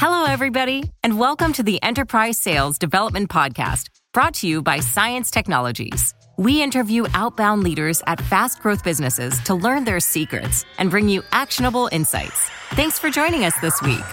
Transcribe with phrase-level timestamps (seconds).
[0.00, 5.28] Hello, everybody, and welcome to the Enterprise Sales Development Podcast, brought to you by Cience
[5.28, 6.14] Technologies.
[6.36, 11.24] We interview outbound leaders at fast growth businesses to learn their secrets and bring you
[11.32, 12.48] actionable insights.
[12.74, 14.04] Thanks for joining us this week.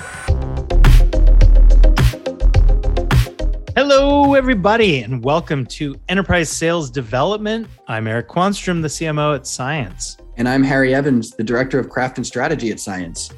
[3.76, 7.68] Hello, everybody, and welcome to Enterprise Sales Development.
[7.88, 10.18] I'm Eric Quanstrom, the CMO at Cience.
[10.38, 13.30] And I'm Harry Evans, the Director of Craft and Strategy at Cience.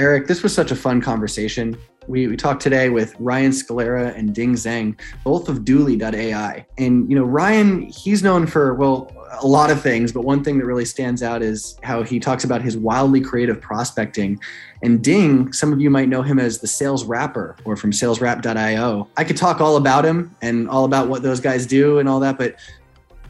[0.00, 1.76] Eric, this was such a fun conversation.
[2.06, 6.66] We, we talked today with Ryan Scalera and Ding Zheng, both of Dooly.ai.
[6.78, 10.58] And, you know, Ryan, he's known for, well, a lot of things, but one thing
[10.58, 14.40] that really stands out is how he talks about his wildly creative prospecting.
[14.82, 19.08] And Ding, some of you might know him as the sales rapper or from salesrap.io.
[19.16, 22.20] I could talk all about him and all about what those guys do and all
[22.20, 22.56] that, but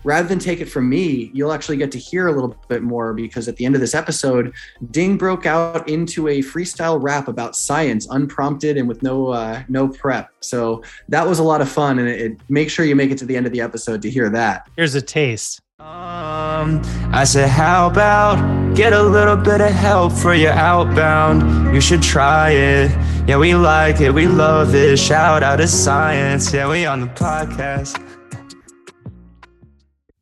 [0.05, 3.13] rather than take it from me, you'll actually get to hear a little bit more
[3.15, 4.53] because at the end of this episode,
[4.91, 9.89] Ding broke out into a freestyle rap about cience, unprompted and with no uh, no
[9.89, 10.31] prep.
[10.41, 13.19] So that was a lot of fun, and it, it make sure you make it
[13.19, 14.69] to the end of the episode to hear that.
[14.77, 15.61] Here's a taste.
[15.83, 16.81] Um,
[17.13, 21.75] I said, how about get a little bit of help for your outbound?
[21.75, 22.91] You should try it.
[23.27, 24.13] Yeah, we like it.
[24.13, 24.97] We love it.
[24.97, 26.55] Shout out to science.
[26.55, 28.12] Yeah, we on the podcast.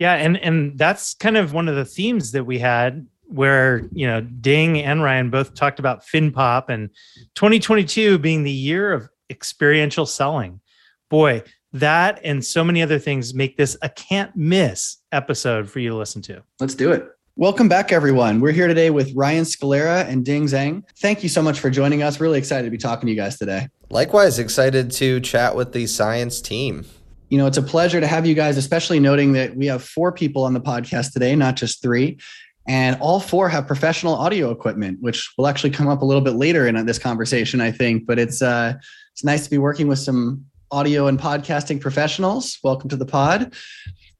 [0.00, 4.06] Yeah, and and that's kind of one of the themes that we had where, you
[4.06, 6.88] know, Ding and Ryan both talked about FinPop and
[7.34, 10.60] 2022 being the year of experiential selling.
[11.10, 11.42] Boy,
[11.74, 15.96] that and so many other things make this a can't miss episode for you to
[15.96, 16.42] listen to.
[16.58, 17.06] Let's do it.
[17.36, 18.40] Welcome back, everyone.
[18.40, 20.82] We're here today with Ryan Scalera and Ding Zheng.
[20.98, 22.20] Thank you so much for joining us.
[22.20, 23.68] Really excited to be talking to you guys today.
[23.90, 26.86] Likewise, excited to chat with the cience team
[27.30, 30.10] you know, it's a pleasure to have you guys, especially noting that we have four
[30.10, 32.18] people on the podcast today, not just three.
[32.68, 36.34] And all four have professional audio equipment, which will actually come up a little bit
[36.34, 38.04] later in this conversation, I think.
[38.06, 38.74] But it's uh,
[39.12, 42.58] it's nice to be working with some audio and podcasting professionals.
[42.62, 43.54] Welcome to the pod.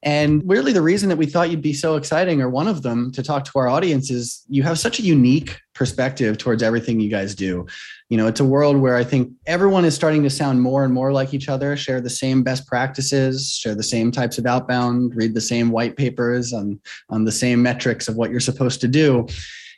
[0.03, 3.11] And really, the reason that we thought you'd be so exciting, or one of them,
[3.11, 7.09] to talk to our audience is you have such a unique perspective towards everything you
[7.09, 7.67] guys do.
[8.09, 10.93] You know, it's a world where I think everyone is starting to sound more and
[10.93, 15.15] more like each other, share the same best practices, share the same types of outbound,
[15.15, 16.79] read the same white papers on,
[17.09, 19.27] on the same metrics of what you're supposed to do.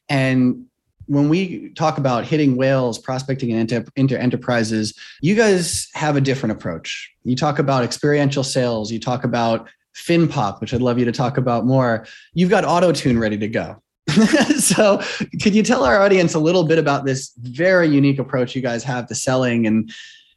[0.07, 0.65] And
[1.07, 6.53] when we talk about hitting whales, prospecting into, into enterprises, you guys have a different
[6.53, 7.11] approach.
[7.25, 11.37] You talk about experiential sales, you talk about FinPop, which I'd love you to talk
[11.37, 12.05] about more.
[12.33, 13.81] You've got AutoTune ready to go.
[14.57, 15.01] so,
[15.41, 18.83] could you tell our audience a little bit about this very unique approach you guys
[18.83, 19.91] have to selling and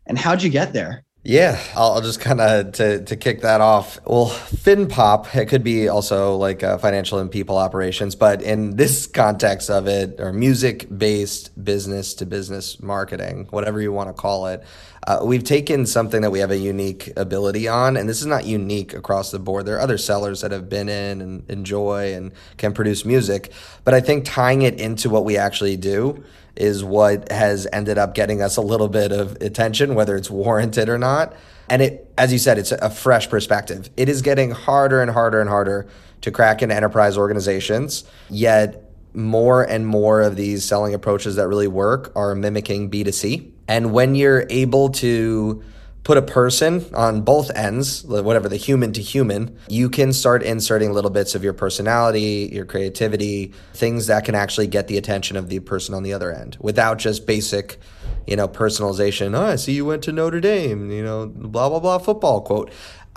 [0.07, 1.05] and how'd you get there?
[1.29, 3.99] Yeah, I'll, just kind of to to kick that off.
[4.07, 9.09] Well, FinPop it could be also like uh, financial and people operations, but in this
[9.09, 14.47] context of it, or music based business to business marketing, whatever you want to call
[14.47, 14.63] it,
[15.09, 18.45] uh, we've taken something that we have a unique ability on, and this is not
[18.45, 19.67] unique across the board.
[19.67, 23.51] There are other sellers that have been in and enjoy and can produce music,
[23.83, 26.23] but I think tying it into what we actually do
[26.57, 30.89] is what has ended up getting us a little bit of attention, whether it's warranted
[30.89, 31.35] or not.
[31.69, 33.91] And it, as you said, it's a fresh perspective.
[33.97, 35.89] It is getting harder and harder and harder
[36.23, 38.83] to crack into enterprise organizations, yet
[39.15, 43.51] more and more of these selling approaches that really work are mimicking B2C.
[43.69, 45.63] And when you're able to
[46.07, 50.93] put a person on both ends, whatever the human to human, you can start inserting
[50.93, 55.49] little bits of your personality, your creativity, things that can actually get the attention of
[55.49, 57.79] the person on the other end without just basic,
[58.25, 59.37] you know, personalization.
[59.37, 62.71] Oh, I see you went to Notre Dame, you know, blah, blah, blah football quote.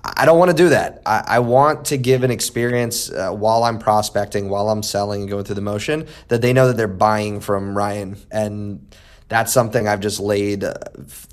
[0.04, 1.04] I don't want to do that.
[1.06, 5.30] I, I want to give an experience uh, while I'm prospecting, while I'm selling and
[5.30, 8.18] going through the motion that they know that they're buying from Ryan.
[8.32, 8.88] And
[9.28, 10.74] that's something I've just laid uh,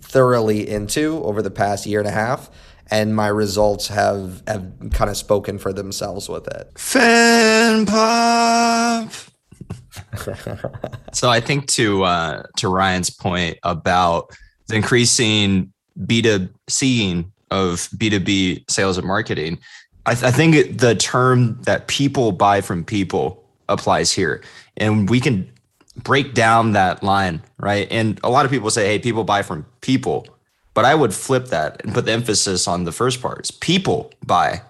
[0.09, 2.51] thoroughly into over the past year and a half.
[2.89, 6.71] And my results have, have kind of spoken for themselves with it.
[6.79, 9.11] Fan pop.
[11.13, 14.31] so I think to uh, to Ryan's point about
[14.69, 19.59] the increasing B2C of B2B sales and marketing,
[20.05, 24.43] I, th- I think the term that people buy from people applies here.
[24.77, 25.51] And we can
[25.97, 27.89] break down that line, right?
[27.91, 30.27] And a lot of people say, hey, people buy from people.
[30.75, 33.51] But I would flip that and put the emphasis on the first parts.
[33.51, 34.61] People buy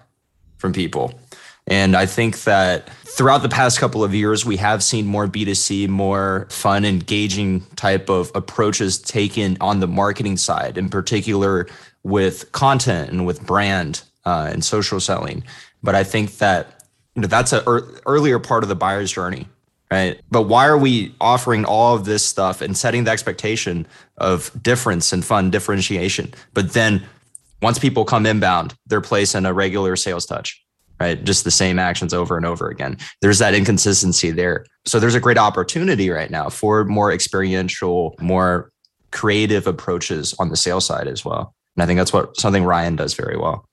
[0.57, 1.19] from people.
[1.67, 5.89] And I think that throughout the past couple of years, we have seen more B2C,
[5.89, 11.67] more fun, engaging type of approaches taken on the marketing side, in particular
[12.03, 15.43] with content and with brand uh, and social selling.
[15.83, 16.85] But I think that
[17.15, 19.47] you know, that's an er- earlier part of the buyer's journey
[19.91, 20.19] right?
[20.29, 23.87] But why are we offering all of this stuff and setting the expectation
[24.17, 26.33] of difference and fun differentiation?
[26.53, 27.03] But then
[27.61, 30.61] once people come inbound, they're placing a regular sales touch,
[30.99, 31.23] right?
[31.23, 32.97] Just the same actions over and over again.
[33.21, 34.65] There's that inconsistency there.
[34.85, 38.71] So there's a great opportunity right now for more experiential, more
[39.11, 41.53] creative approaches on the sales side as well.
[41.75, 43.65] And I think that's what something Ryan does very well.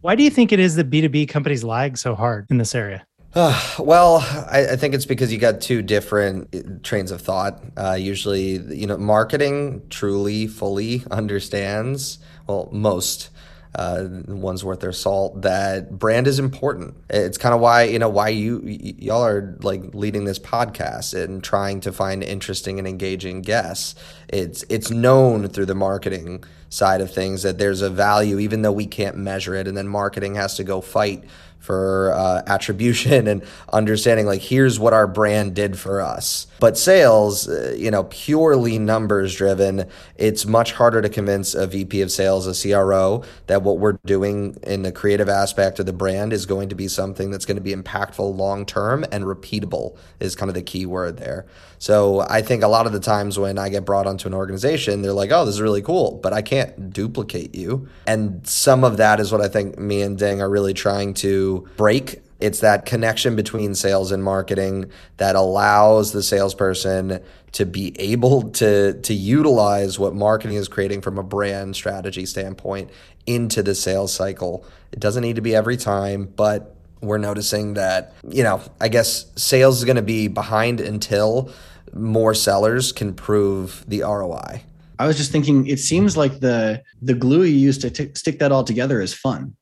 [0.00, 3.04] Why do you think it is that B2B companies lag so hard in this area?
[3.32, 4.16] Uh, well,
[4.50, 7.62] I, I, think it's because you got two different uh, trains of thought.
[7.76, 12.18] Uh, usually, you know, marketing truly, fully understands,
[12.48, 13.30] well, most
[13.74, 16.96] uh, one's worth their salt that brand is important.
[17.08, 21.14] It's kind of why you know why you y- y'all are like leading this podcast
[21.14, 23.94] and trying to find interesting and engaging guests.
[24.28, 28.72] It's it's known through the marketing side of things that there's a value even though
[28.72, 31.22] we can't measure it, and then marketing has to go fight
[31.60, 33.42] for uh, attribution and
[33.72, 36.46] understanding like here's what our brand did for us.
[36.58, 39.86] But sales uh, you know purely numbers driven
[40.16, 44.56] it's much harder to convince a vp of sales a cro that what we're doing
[44.62, 47.62] in the creative aspect of the brand is going to be something that's going to
[47.62, 51.46] be impactful long term and repeatable is kind of the key word there.
[51.78, 55.02] So i think a lot of the times when i get brought onto an organization
[55.02, 57.88] they're like oh this is really cool but i can't duplicate you.
[58.06, 61.49] And some of that is what i think me and ding are really trying to
[61.76, 62.20] break.
[62.40, 67.20] It's that connection between sales and marketing that allows the salesperson
[67.52, 72.90] to be able to to utilize what marketing is creating from a brand strategy standpoint
[73.26, 74.64] into the sales cycle.
[74.92, 79.26] It doesn't need to be every time, but we're noticing that, you know, I guess
[79.36, 81.50] sales is going to be behind until
[81.94, 84.62] more sellers can prove the ROI.
[84.98, 88.38] I was just thinking it seems like the the glue you use to t- stick
[88.40, 89.56] that all together is fun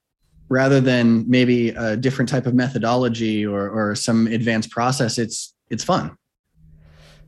[0.49, 5.85] rather than maybe a different type of methodology or, or some advanced process it's it's
[5.85, 6.17] fun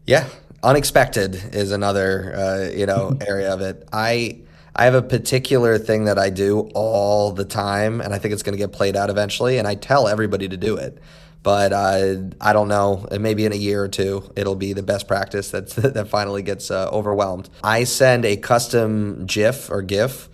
[0.07, 0.29] yeah
[0.63, 4.39] unexpected is another uh, you know area of it i
[4.77, 8.43] i have a particular thing that i do all the time and i think it's
[8.43, 10.99] going to get played out eventually and i tell everybody to do it
[11.43, 13.07] but uh, I don't know.
[13.19, 16.71] Maybe in a year or two, it'll be the best practice that that finally gets
[16.71, 17.49] uh, overwhelmed.
[17.65, 20.29] I send a custom GIF or GIF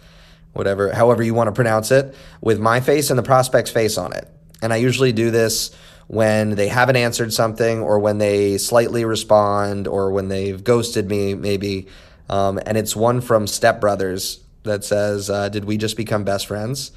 [0.57, 4.13] whatever, however you want to pronounce it, with my face and the prospect's face on
[4.13, 4.29] it.
[4.63, 5.75] And I usually do this
[6.09, 11.35] when they haven't answered something or when they slightly respond or when they've ghosted me,
[11.35, 11.89] maybe.
[12.29, 16.47] Um, and it's one from Step Brothers that says, uh, Did we just become best
[16.47, 16.93] friends?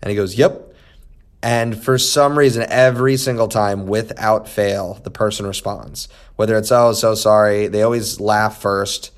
[0.00, 0.68] And he goes, Yep.
[1.44, 6.08] And for some reason, every single time, without fail, the person responds.
[6.36, 9.10] Whether it's, Oh, so sorry, they always laugh first.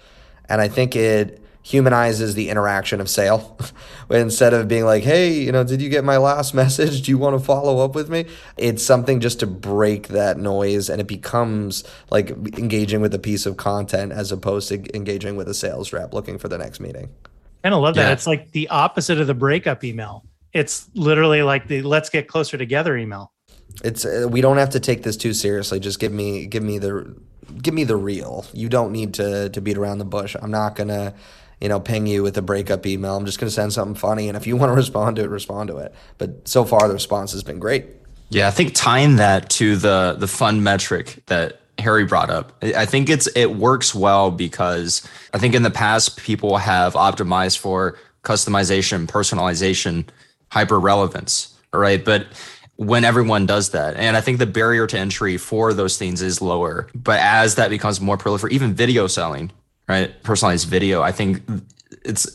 [0.48, 3.58] And I think it humanizes the interaction of sale.
[4.10, 7.02] Instead of being like hey you know did you get my last message?
[7.02, 8.26] Do you want to follow up with me?
[8.56, 13.46] It's something just to break that noise and it becomes like engaging with a piece
[13.46, 17.08] of content as opposed to engaging with a sales rep looking for the next meeting.
[17.64, 18.08] Kind of love that.
[18.08, 18.12] Yeah.
[18.12, 20.22] it's like the opposite of the breakup email.
[20.52, 23.32] It's literally like the let's get closer together email.
[23.82, 25.80] It's uh, we don't have to take this too seriously.
[25.80, 27.16] Just give me give me the
[27.62, 28.44] give me the real.
[28.52, 30.36] You don't need to to beat around the bush.
[30.40, 31.14] I'm not gonna
[31.60, 33.16] you know, ping you with a breakup email.
[33.16, 34.28] I'm just going to send something funny.
[34.28, 35.94] And if you want to respond to it, respond to it.
[36.18, 37.86] But so far, the response has been great.
[38.30, 42.86] Yeah, I think tying that to the the fun metric that Harry brought up, I
[42.86, 47.98] think it's it works well because I think in the past people have optimized for
[48.22, 50.06] customization, personalization,
[50.50, 52.04] hyper relevance, right?
[52.04, 52.26] But
[52.76, 56.42] when everyone does that, and I think the barrier to entry for those things is
[56.42, 56.88] lower.
[56.94, 59.52] But as that becomes more proliferate, even video selling,
[59.88, 60.22] right?
[60.22, 61.02] Personalized video.
[61.02, 61.42] I think
[62.04, 62.26] it's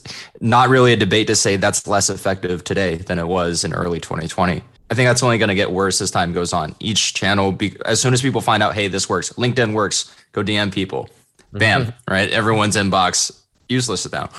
[0.42, 4.00] not really a debate to say that's less effective today than it was in early
[4.00, 4.62] 2020.
[4.92, 6.76] I think that's only going to get worse as time goes on.
[6.80, 10.44] Each channel, be, as soon as people find out, hey, this works, LinkedIn works, go
[10.44, 11.10] DM people,
[11.54, 12.12] bam, mm-hmm.
[12.12, 12.30] right?
[12.32, 14.30] Everyone's inbox useless now.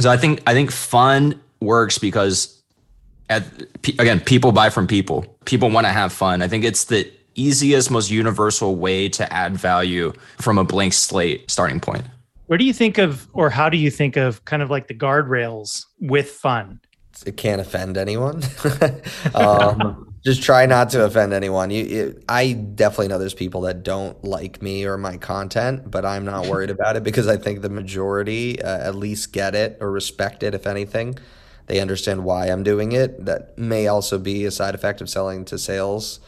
[0.00, 2.60] So I think I think fun works because,
[3.30, 3.44] at,
[3.98, 5.24] again, people buy from people.
[5.44, 6.42] People want to have fun.
[6.42, 11.48] I think it's the easiest, most universal way to add value from a blank slate
[11.48, 12.04] starting point.
[12.46, 14.94] Where do you think of, or how do you think of kind of like the
[14.94, 16.80] guardrails with fun?
[17.24, 18.42] It can't offend anyone.
[19.34, 21.70] um, just try not to offend anyone.
[21.70, 26.04] You, it, I definitely know there's people that don't like me or my content, but
[26.04, 29.78] I'm not worried about it because I think the majority uh, at least get it
[29.80, 31.16] or respect it, if anything.
[31.66, 33.24] They understand why I'm doing it.
[33.24, 36.20] That may also be a side effect of selling to sales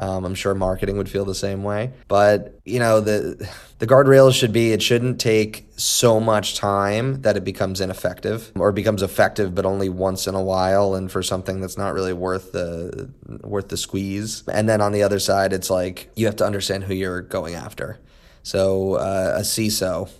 [0.00, 1.92] Um, I'm sure marketing would feel the same way.
[2.06, 7.36] But you know, the the guardrails should be it shouldn't take so much time that
[7.36, 11.60] it becomes ineffective or becomes effective, but only once in a while, and for something
[11.60, 13.10] that's not really worth the
[13.42, 14.44] worth the squeeze.
[14.48, 17.54] And then on the other side, it's like you have to understand who you're going
[17.54, 17.98] after.
[18.44, 20.10] So uh, a CISO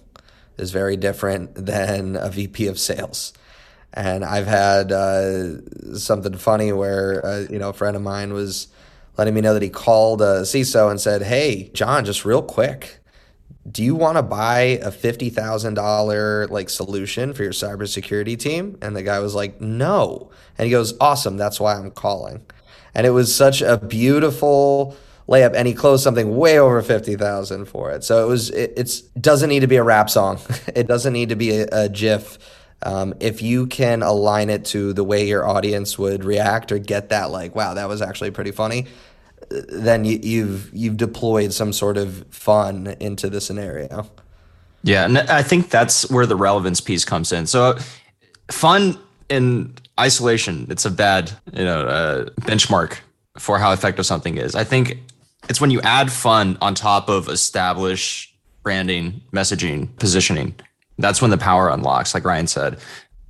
[0.58, 3.32] is very different than a VP of sales.
[3.94, 8.68] And I've had uh, something funny where uh, you know a friend of mine was
[9.18, 13.00] letting me know that he called a CISO and said, "Hey, John, just real quick,
[13.70, 18.78] do you want to buy a fifty thousand dollar like solution for your cybersecurity team?"
[18.80, 22.46] And the guy was like, "No," and he goes, "Awesome, that's why I'm calling."
[22.94, 24.96] And it was such a beautiful
[25.28, 28.02] layup and he closed something way over 50,000 for it.
[28.02, 30.40] So it was it it's doesn't need to be a rap song.
[30.74, 32.38] it doesn't need to be a, a gif.
[32.82, 37.08] Um, if you can align it to the way your audience would react or get
[37.08, 38.86] that like wow that was actually pretty funny
[39.50, 44.06] then you, you've you've deployed some sort of fun into the scenario
[44.82, 47.76] yeah and i think that's where the relevance piece comes in so
[48.50, 52.98] fun in isolation it's a bad you know uh, benchmark
[53.38, 54.98] for how effective something is i think
[55.48, 58.28] it's when you add fun on top of established
[58.62, 60.54] branding, messaging, positioning.
[60.98, 62.78] That's when the power unlocks, like Ryan said.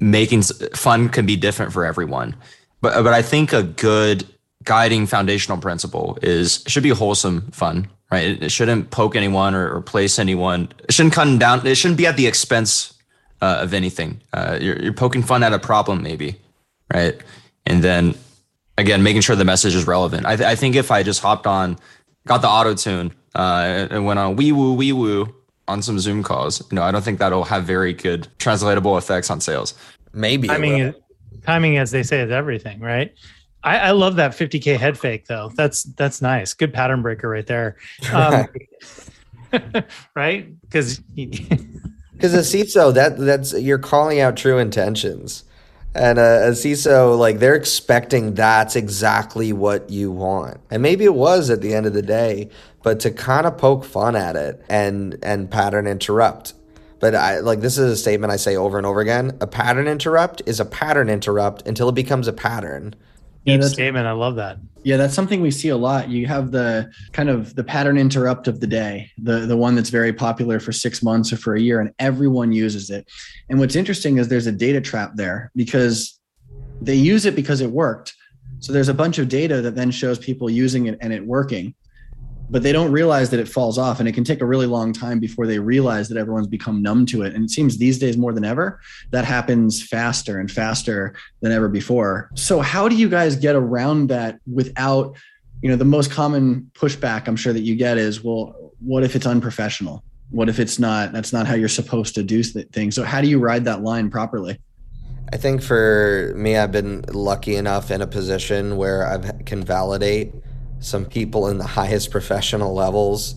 [0.00, 2.34] Making fun can be different for everyone.
[2.80, 4.26] But but I think a good
[4.68, 8.24] guiding foundational principle is should be wholesome fun, right?
[8.24, 10.68] It, it shouldn't poke anyone or, or, place anyone.
[10.86, 11.66] It shouldn't come down.
[11.66, 12.92] It shouldn't be at the expense
[13.40, 14.20] uh, of anything.
[14.34, 16.36] Uh, you're, you're poking fun at a problem, maybe,
[16.92, 17.18] right?
[17.64, 18.14] And then
[18.76, 20.26] again, making sure the message is relevant.
[20.26, 21.78] I, th- I think if I just hopped on
[22.26, 25.34] got the auto tune uh, and went on wee woo wee woo
[25.66, 26.60] on some Zoom calls.
[26.70, 29.72] You know, I don't think that'll have very good translatable effects on sales.
[30.12, 30.94] Maybe timing,
[31.42, 33.14] timing, as they say, is everything, right?
[33.64, 35.50] I, I, love that 50k head fake though.
[35.56, 36.54] That's that's nice.
[36.54, 37.76] Good pattern breaker right there.
[38.12, 38.46] Um,
[40.14, 40.60] right?
[40.62, 45.44] Because because a CISO that that's you're calling out true intentions.
[45.94, 50.60] And a, a CISO, like they're expecting that's exactly what you want.
[50.70, 52.50] And maybe it was at the end of the day,
[52.82, 56.54] but to kind of poke fun at it and and pattern interrupt.
[57.00, 59.36] But I like this is a statement I say over and over again.
[59.40, 62.94] A pattern interrupt is a pattern interrupt until it becomes a pattern
[63.48, 64.06] yeah, statement.
[64.06, 64.58] I love that.
[64.84, 66.08] Yeah, that's something we see a lot.
[66.08, 69.90] You have the kind of the pattern interrupt of the day, the the one that's
[69.90, 73.08] very popular for six months or for a year, and everyone uses it.
[73.48, 76.18] And what's interesting is there's a data trap there because
[76.80, 78.14] they use it because it worked.
[78.60, 81.74] So there's a bunch of data that then shows people using it and it working
[82.50, 84.92] but they don't realize that it falls off and it can take a really long
[84.92, 87.34] time before they realize that everyone's become numb to it.
[87.34, 91.68] And it seems these days more than ever that happens faster and faster than ever
[91.68, 92.30] before.
[92.34, 95.16] So how do you guys get around that without
[95.62, 99.16] you know the most common pushback i'm sure that you get is well what if
[99.16, 100.02] it's unprofessional?
[100.30, 102.94] What if it's not that's not how you're supposed to do things?
[102.94, 104.60] So how do you ride that line properly?
[105.32, 110.32] I think for me, I've been lucky enough in a position where I can validate
[110.80, 113.34] some people in the highest professional levels,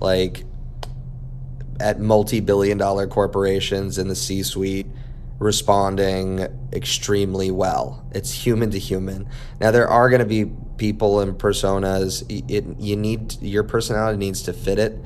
[0.00, 0.44] like
[1.80, 4.86] at multi billion dollar corporations in the C suite,
[5.38, 8.06] responding extremely well.
[8.12, 9.28] It's human to human.
[9.60, 14.42] Now, there are going to be people and personas, it, you need, your personality needs
[14.42, 14.98] to fit it.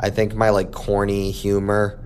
[0.00, 2.01] I think my like corny humor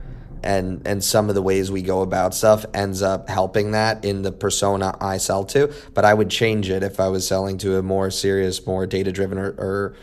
[0.46, 4.22] and and some of the ways we go about stuff ends up helping that in
[4.22, 5.72] the persona I sell to.
[5.92, 9.12] But I would change it if I was selling to a more serious, more data
[9.12, 9.96] driven or, or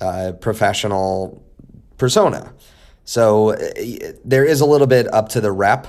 [0.00, 1.44] uh, professional
[1.98, 2.52] persona.
[3.04, 3.58] So uh,
[4.24, 5.86] there is a little bit up to the rep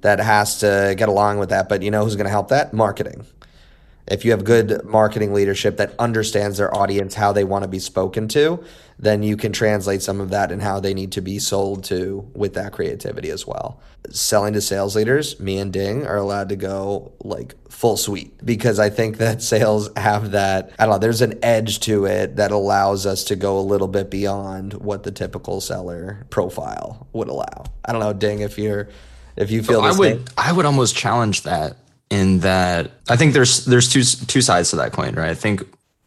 [0.00, 1.68] that has to get along with that.
[1.68, 2.72] But you know who's going to help that?
[2.72, 3.26] Marketing.
[4.06, 7.78] If you have good marketing leadership that understands their audience, how they want to be
[7.78, 8.62] spoken to,
[8.98, 12.30] then you can translate some of that and how they need to be sold to
[12.34, 13.80] with that creativity as well.
[14.10, 18.78] Selling to sales leaders, me and Ding are allowed to go like full suite because
[18.78, 22.50] I think that sales have that, I don't know, there's an edge to it that
[22.50, 27.64] allows us to go a little bit beyond what the typical seller profile would allow.
[27.84, 28.88] I don't know, Ding, if you're,
[29.36, 31.78] if you feel I would, I would almost challenge that
[32.14, 35.30] in that I think there's, there's two, two sides to that coin, right?
[35.30, 35.62] I think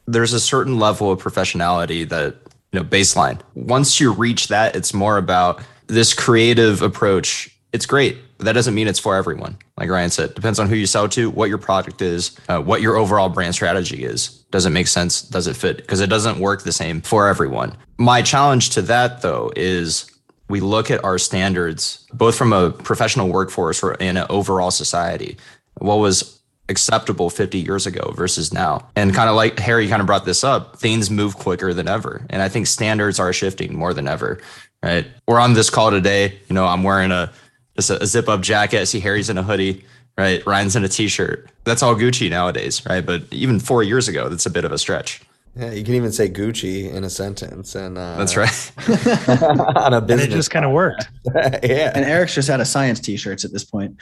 [0.07, 2.35] there's a certain level of professionality that
[2.71, 3.39] you know baseline.
[3.55, 7.53] Once you reach that it's more about this creative approach.
[7.73, 9.57] It's great but that doesn't mean it's for everyone.
[9.77, 12.81] Like ryan said depends on who you sell to what your product is uh, what
[12.81, 14.29] your overall brand strategy is.
[14.51, 15.21] Does it make sense?
[15.21, 15.77] Does it fit?
[15.77, 17.75] Because it doesn't work the same for everyone.
[17.97, 20.09] My challenge to that though is
[20.49, 25.37] we look at our standards both from a professional workforce or in an overall society
[25.79, 26.37] what was
[26.69, 28.87] acceptable 50 years ago versus now.
[28.95, 32.25] And kind of like Harry kind of brought this up, things move quicker than ever.
[32.29, 34.39] And I think standards are shifting more than ever.
[34.83, 35.07] Right.
[35.27, 36.39] We're on this call today.
[36.47, 37.31] You know, I'm wearing a
[37.75, 38.81] just a, zip up jacket.
[38.81, 39.85] I see Harry's in a hoodie.
[40.17, 40.45] Right.
[40.45, 41.49] Ryan's in a t-shirt.
[41.63, 42.85] That's all Gucci nowadays.
[42.85, 43.05] Right.
[43.05, 45.21] But even four years ago, that's a bit of a stretch.
[45.57, 48.71] Yeah, you can even say Gucci in a sentence, and uh, that's right.
[49.75, 51.09] on a business, and it just kind of worked.
[51.35, 53.97] yeah, and Eric's just out of cience t-shirts at this point.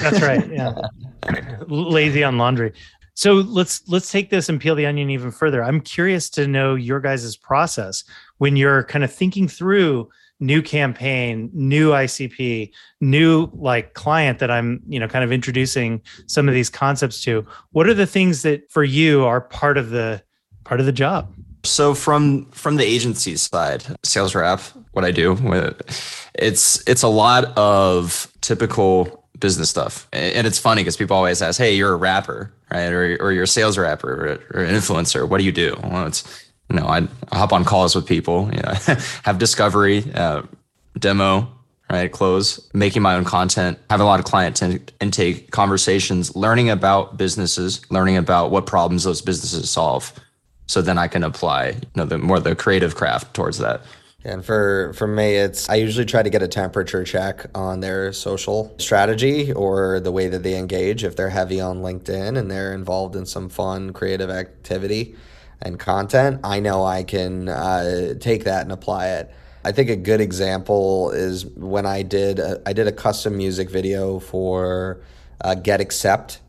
[0.00, 0.50] That's right.
[0.50, 0.74] Yeah,
[1.68, 2.72] lazy on laundry.
[3.14, 5.62] So let's let's take this and peel the onion even further.
[5.62, 8.02] I'm curious to know your guys' process
[8.38, 10.08] when you're kind of thinking through
[10.40, 16.48] new campaign, new ICP, new like client that I'm, you know, kind of introducing some
[16.48, 17.46] of these concepts to.
[17.70, 20.22] What are the things that for you are part of the
[20.68, 21.32] part of the job.
[21.64, 24.60] So from from the agency side, sales rep,
[24.92, 25.36] what I do,
[26.34, 31.58] it's it's a lot of typical business stuff, and it's funny because people always ask,
[31.58, 32.92] "Hey, you're a rapper, right?
[32.92, 35.28] Or or you're a sales rapper or, an influencer.
[35.28, 36.22] What do you do?" Well, it's
[36.70, 38.72] you know, I, I hop on calls with people, you know,
[39.24, 40.42] have discovery, uh,
[40.98, 41.50] demo,
[41.90, 42.12] right?
[42.12, 47.16] Close, making my own content, have a lot of client t- intake conversations, learning about
[47.16, 50.12] businesses, learning about what problems those businesses solve
[50.68, 53.82] so then I can apply you know the more the creative craft towards that.
[54.24, 58.12] And for for me, it's I usually try to get a temperature check on their
[58.12, 61.04] social strategy or the way that they engage.
[61.04, 65.14] If they're heavy on LinkedIn and they're involved in some fun creative activity
[65.62, 69.30] and content, I know I can uh, take that and apply it.
[69.64, 73.70] I think a good example is when I did a, I did a custom music
[73.70, 75.00] video for
[75.40, 76.40] uh, Get Accept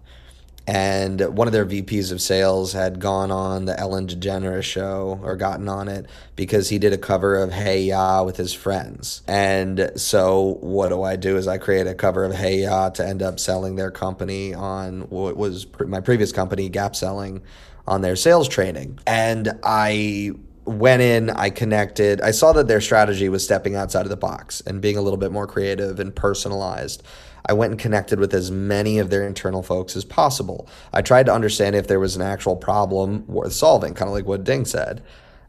[0.70, 5.36] and one of their VPs of sales had gone on the Ellen DeGeneres show or
[5.36, 9.24] gotten on it because he did a cover of Hey Ya with his friends.
[9.28, 13.04] And so what do I do is I create a cover of Hey Ya to
[13.04, 17.42] end up selling their company on what was my previous company, Gap Selling,
[17.88, 19.00] on their sales training.
[19.08, 20.34] And I
[20.66, 22.22] went in, I connected.
[22.22, 25.18] I saw that their strategy was stepping outside of the box and being a little
[25.18, 27.02] bit more creative and personalized.
[27.50, 30.70] I went and connected with as many of their internal folks as possible.
[30.94, 34.28] I tried to understand if there was an actual problem worth solving, kind of like
[34.28, 35.02] what Ding said.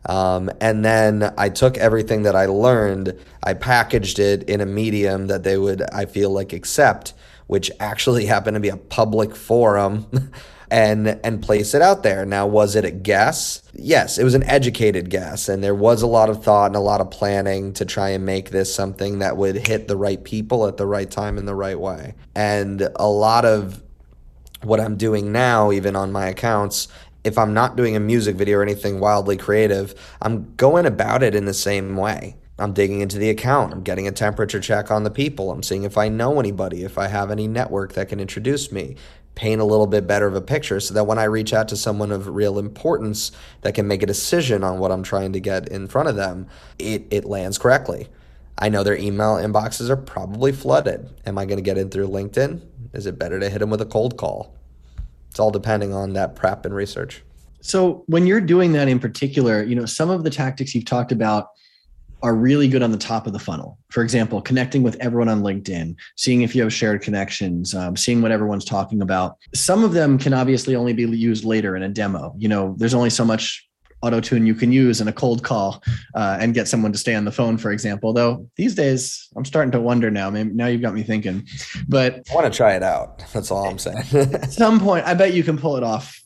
[0.06, 5.26] Um, and then I took everything that I learned, I packaged it in a medium
[5.26, 7.12] that they would, I feel like, accept,
[7.48, 10.06] which actually happened to be a public forum.
[10.70, 12.24] and and place it out there.
[12.24, 13.62] Now, was it a guess?
[13.74, 16.80] Yes, it was an educated guess, and there was a lot of thought and a
[16.80, 20.66] lot of planning to try and make this something that would hit the right people
[20.66, 22.14] at the right time in the right way.
[22.34, 23.82] And a lot of
[24.62, 26.88] what I'm doing now, even on my accounts,
[27.24, 31.34] if I'm not doing a music video or anything wildly creative, I'm going about it
[31.34, 32.36] in the same way.
[32.58, 33.72] I'm digging into the account.
[33.72, 35.50] I'm getting a temperature check on the people.
[35.50, 38.96] I'm seeing if I know anybody, if I have any network that can introduce me
[39.40, 41.76] paint a little bit better of a picture so that when I reach out to
[41.76, 45.66] someone of real importance that can make a decision on what I'm trying to get
[45.66, 46.46] in front of them,
[46.78, 48.08] it, it lands correctly.
[48.58, 51.08] I know their email inboxes are probably flooded.
[51.24, 52.60] Am I going to get in through LinkedIn?
[52.92, 54.54] Is it better to hit them with a cold call?
[55.30, 57.22] It's all depending on that prep and research.
[57.62, 61.12] So when you're doing that in particular, you know, some of the tactics you've talked
[61.12, 61.48] about
[62.22, 63.78] are really good on the top of the funnel.
[63.90, 68.22] For example, connecting with everyone on LinkedIn, seeing if you have shared connections, um, seeing
[68.22, 69.36] what everyone's talking about.
[69.54, 72.34] Some of them can obviously only be used later in a demo.
[72.36, 73.66] You know, there's only so much
[74.02, 75.82] auto tune you can use in a cold call
[76.14, 78.12] uh, and get someone to stay on the phone, for example.
[78.12, 80.30] Though these days, I'm starting to wonder now.
[80.30, 81.46] Maybe now you've got me thinking,
[81.88, 83.22] but I want to try it out.
[83.32, 84.04] That's all I'm saying.
[84.14, 86.22] at some point, I bet you can pull it off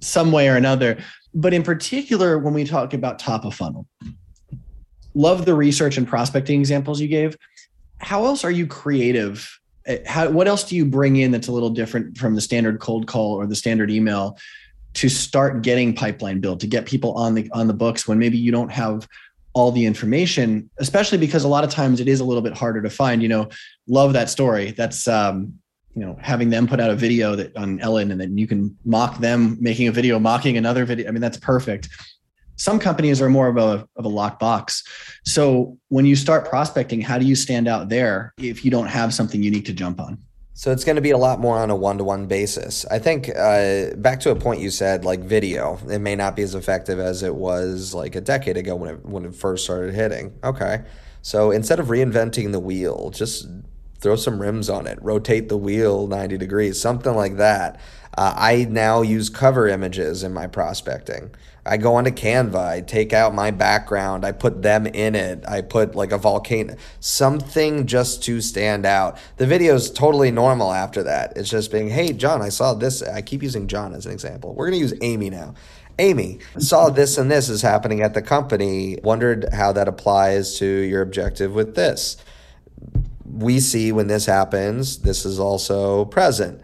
[0.00, 0.98] some way or another.
[1.34, 3.86] But in particular, when we talk about top of funnel,
[5.14, 7.36] love the research and prospecting examples you gave.
[7.98, 9.58] How else are you creative?
[9.86, 12.80] Eh, how, what else do you bring in that's a little different from the standard
[12.80, 14.36] cold call or the standard email
[14.94, 18.38] to start getting pipeline built to get people on the on the books when maybe
[18.38, 19.06] you don't have
[19.52, 22.80] all the information especially because a lot of times it is a little bit harder
[22.80, 23.48] to find you know
[23.88, 25.52] love that story that's um
[25.94, 28.76] you know having them put out a video that on ellen and then you can
[28.84, 31.88] mock them making a video mocking another video i mean that's perfect
[32.56, 34.84] some companies are more of a, of a locked box.
[35.24, 39.12] So when you start prospecting, how do you stand out there if you don't have
[39.12, 40.18] something unique to jump on?
[40.56, 42.86] So it's going to be a lot more on a one-to-one basis.
[42.86, 46.42] I think uh, back to a point you said, like video, it may not be
[46.42, 49.94] as effective as it was like a decade ago when it when it first started
[49.94, 50.32] hitting.
[50.44, 50.84] Okay,
[51.22, 53.48] so instead of reinventing the wheel, just
[53.98, 57.80] throw some rims on it, rotate the wheel 90 degrees, something like that.
[58.16, 61.34] Uh, I now use cover images in my prospecting.
[61.66, 65.62] I go onto Canva, I take out my background, I put them in it, I
[65.62, 69.16] put like a volcano, something just to stand out.
[69.38, 71.36] The video is totally normal after that.
[71.36, 73.02] It's just being, hey, John, I saw this.
[73.02, 74.54] I keep using John as an example.
[74.54, 75.54] We're going to use Amy now.
[75.98, 80.66] Amy, saw this and this is happening at the company, wondered how that applies to
[80.66, 82.16] your objective with this.
[83.24, 86.60] We see when this happens, this is also present.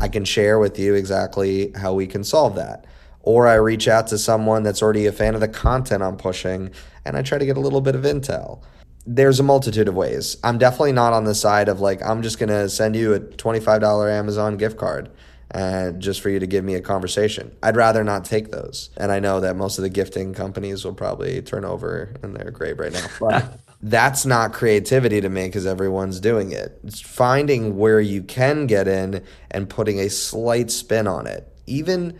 [0.00, 2.84] I can share with you exactly how we can solve that.
[3.24, 6.70] Or I reach out to someone that's already a fan of the content I'm pushing
[7.06, 8.62] and I try to get a little bit of intel.
[9.06, 10.36] There's a multitude of ways.
[10.44, 13.20] I'm definitely not on the side of like, I'm just going to send you a
[13.20, 15.10] $25 Amazon gift card
[15.54, 17.54] uh, just for you to give me a conversation.
[17.62, 18.90] I'd rather not take those.
[18.96, 22.50] And I know that most of the gifting companies will probably turn over in their
[22.50, 23.06] grave right now.
[23.20, 26.80] But that's not creativity to me because everyone's doing it.
[26.84, 31.46] It's finding where you can get in and putting a slight spin on it.
[31.66, 32.18] Even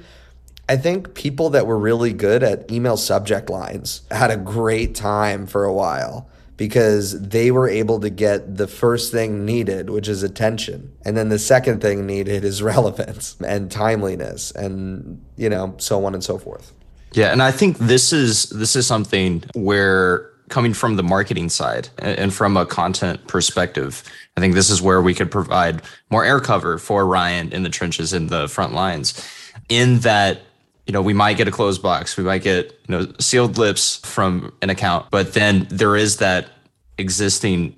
[0.68, 5.46] I think people that were really good at email subject lines had a great time
[5.46, 10.22] for a while because they were able to get the first thing needed, which is
[10.22, 10.92] attention.
[11.04, 16.14] And then the second thing needed is relevance and timeliness and, you know, so on
[16.14, 16.72] and so forth.
[17.12, 21.88] Yeah, and I think this is this is something where coming from the marketing side
[21.98, 24.02] and from a content perspective,
[24.36, 27.70] I think this is where we could provide more air cover for Ryan in the
[27.70, 29.26] trenches in the front lines.
[29.68, 30.42] In that
[30.86, 33.96] you know, we might get a closed box, we might get, you know, sealed lips
[34.04, 36.50] from an account, but then there is that
[36.98, 37.74] existing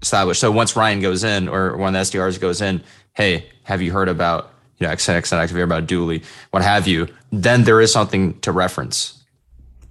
[0.00, 0.40] established.
[0.40, 3.92] So once Ryan goes in or one of the SDRs goes in, hey, have you
[3.92, 7.92] heard about, you know, XNX and Activate about Dooly, what have you, then there is
[7.92, 9.22] something to reference,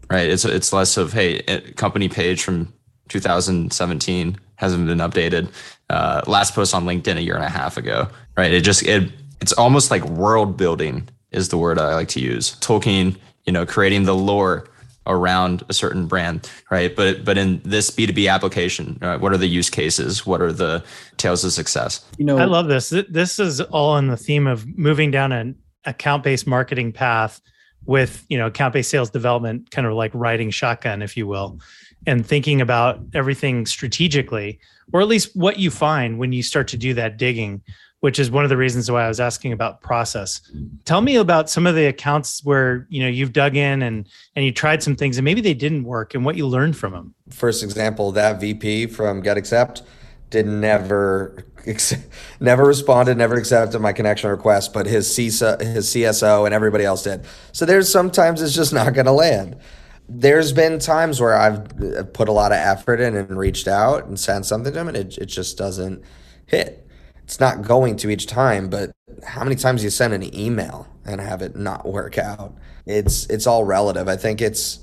[0.09, 0.27] right?
[0.27, 1.41] It's, it's less of, hey,
[1.75, 2.73] company page from
[3.09, 5.51] 2017 hasn't been updated.
[5.89, 8.51] Uh, last post on LinkedIn a year and a half ago, right?
[8.51, 12.55] It just, it, it's almost like world building is the word I like to use.
[12.57, 14.67] Tolkien, you know, creating the lore
[15.07, 16.95] around a certain brand, right?
[16.95, 20.25] But but in this B two B application, uh, what are the use cases?
[20.25, 20.83] What are the
[21.17, 22.05] tales of success?
[22.17, 22.89] You know, I love this.
[22.89, 27.41] This is all in the theme of moving down an account based marketing path
[27.85, 31.59] with you know account based sales development, kind of like riding shotgun, if you will,
[32.05, 34.59] and thinking about everything strategically,
[34.93, 37.61] or at least what you find when you start to do that digging
[38.01, 40.41] which is one of the reasons why I was asking about process.
[40.85, 44.45] Tell me about some of the accounts where you know you've dug in and and
[44.45, 47.13] you tried some things and maybe they didn't work and what you learned from them.
[47.29, 49.81] First example, that VP from GetAccept
[50.29, 51.45] did never
[52.39, 57.03] never responded, never accepted my connection request, but his CISO, his CSO and everybody else
[57.03, 57.25] did.
[57.51, 59.57] So there's sometimes it's just not going to land.
[60.07, 64.05] There's been times where I've uh, put a lot of effort in and reached out
[64.05, 66.01] and sent something to him and it, it just doesn't
[66.47, 66.88] hit
[67.29, 68.89] it's not going to each time, but
[69.23, 72.55] how many times you send an email and have it not work out?
[72.87, 74.07] It's it's all relative.
[74.07, 74.79] I think it's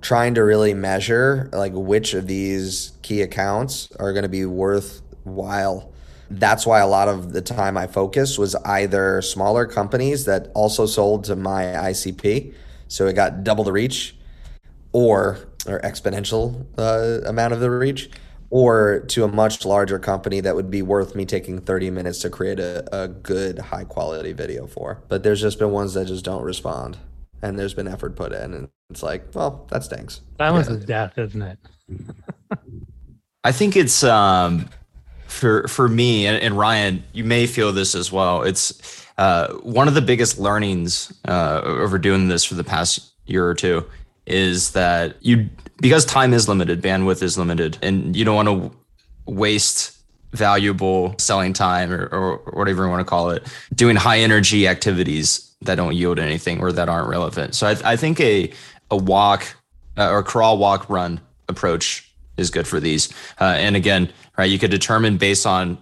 [0.00, 5.92] trying to really measure like which of these key accounts are going to be worthwhile.
[6.30, 10.86] That's why a lot of the time I focused was either smaller companies that also
[10.86, 12.54] sold to my ICP,
[12.86, 14.16] so it got double the reach,
[14.92, 18.10] or or exponential uh, amount of the reach,
[18.54, 22.30] or to a much larger company that would be worth me taking 30 minutes to
[22.30, 25.02] create a, a good high quality video for.
[25.08, 26.96] But there's just been ones that just don't respond.
[27.42, 28.54] And there's been effort put in.
[28.54, 30.20] And it's like, well, that stinks.
[30.38, 30.74] Silence yeah.
[30.76, 31.58] is death, isn't it?
[33.42, 34.68] I think it's um
[35.26, 38.42] for for me and, and, Ryan, you may feel this as well.
[38.42, 43.44] It's uh, one of the biggest learnings uh, over doing this for the past year
[43.48, 43.84] or two
[44.26, 48.76] is that you because time is limited, bandwidth is limited, and you don't want to
[49.26, 49.96] waste
[50.32, 55.54] valuable selling time or, or whatever you want to call it, doing high energy activities
[55.62, 57.54] that don't yield anything or that aren't relevant.
[57.54, 58.52] So I, I think a
[58.90, 59.56] a walk
[59.96, 63.12] uh, or crawl, walk, run approach is good for these.
[63.40, 65.78] Uh, and again, right, you could determine based on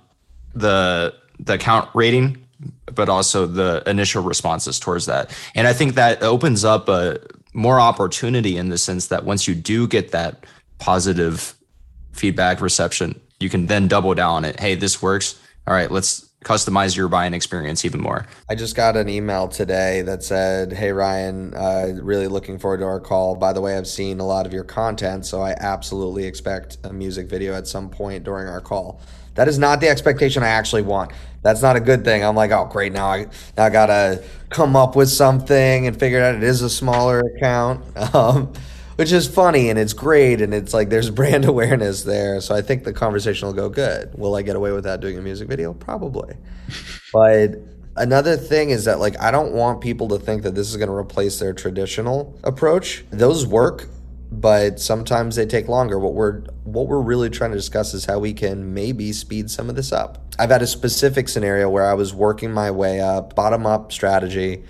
[0.55, 2.45] the the account rating,
[2.87, 5.37] but also the initial responses towards that.
[5.55, 7.19] And I think that opens up a
[7.53, 10.45] more opportunity in the sense that once you do get that
[10.79, 11.55] positive
[12.13, 14.59] feedback reception, you can then double down on it.
[14.61, 15.39] Hey, this works.
[15.67, 18.27] All right, let's customize your buying experience even more.
[18.49, 22.85] I just got an email today that said, Hey, Ryan, uh, really looking forward to
[22.85, 23.37] our call.
[23.37, 26.93] By the way, I've seen a lot of your content, so I absolutely expect a
[26.93, 29.01] music video at some point during our call.
[29.35, 31.13] That is not the expectation I actually want.
[31.43, 32.25] That's not a good thing.
[32.25, 32.93] I'm like, oh, great.
[32.93, 36.63] Now I, now I got to come up with something and figure out it is
[36.63, 37.85] a smaller account.
[38.15, 38.53] Um,
[38.97, 42.41] which is funny and it's great and it's like there's brand awareness there.
[42.41, 44.13] So I think the conversation will go good.
[44.15, 45.73] Will I get away without doing a music video?
[45.73, 46.35] Probably.
[47.13, 47.57] but
[47.97, 50.89] another thing is that like I don't want people to think that this is going
[50.89, 53.05] to replace their traditional approach.
[53.11, 53.89] Those work,
[54.41, 55.99] but sometimes they take longer.
[55.99, 59.69] What we're what we're really trying to discuss is how we can maybe speed some
[59.69, 60.19] of this up.
[60.39, 64.65] I've had a specific scenario where I was working my way up, bottom up strategy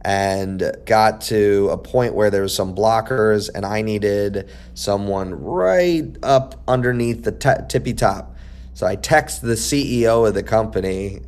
[0.00, 6.16] and got to a point where there was some blockers and I needed someone right
[6.22, 8.34] up underneath the t- tippy top.
[8.74, 11.20] So I text the CEO of the company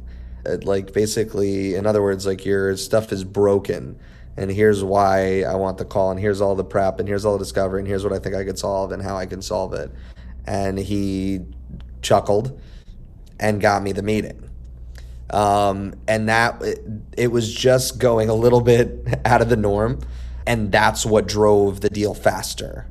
[0.46, 3.98] uh, like basically in other words like your stuff is broken
[4.36, 7.34] and here's why I want the call and here's all the prep and here's all
[7.34, 9.74] the discovery and here's what I think I could solve and how I can solve
[9.74, 9.90] it.
[10.46, 11.40] And he
[12.02, 12.60] chuckled
[13.38, 14.50] and got me the meeting.
[15.30, 16.80] Um, and that it,
[17.16, 20.00] it was just going a little bit out of the norm,
[20.46, 22.86] and that's what drove the deal faster.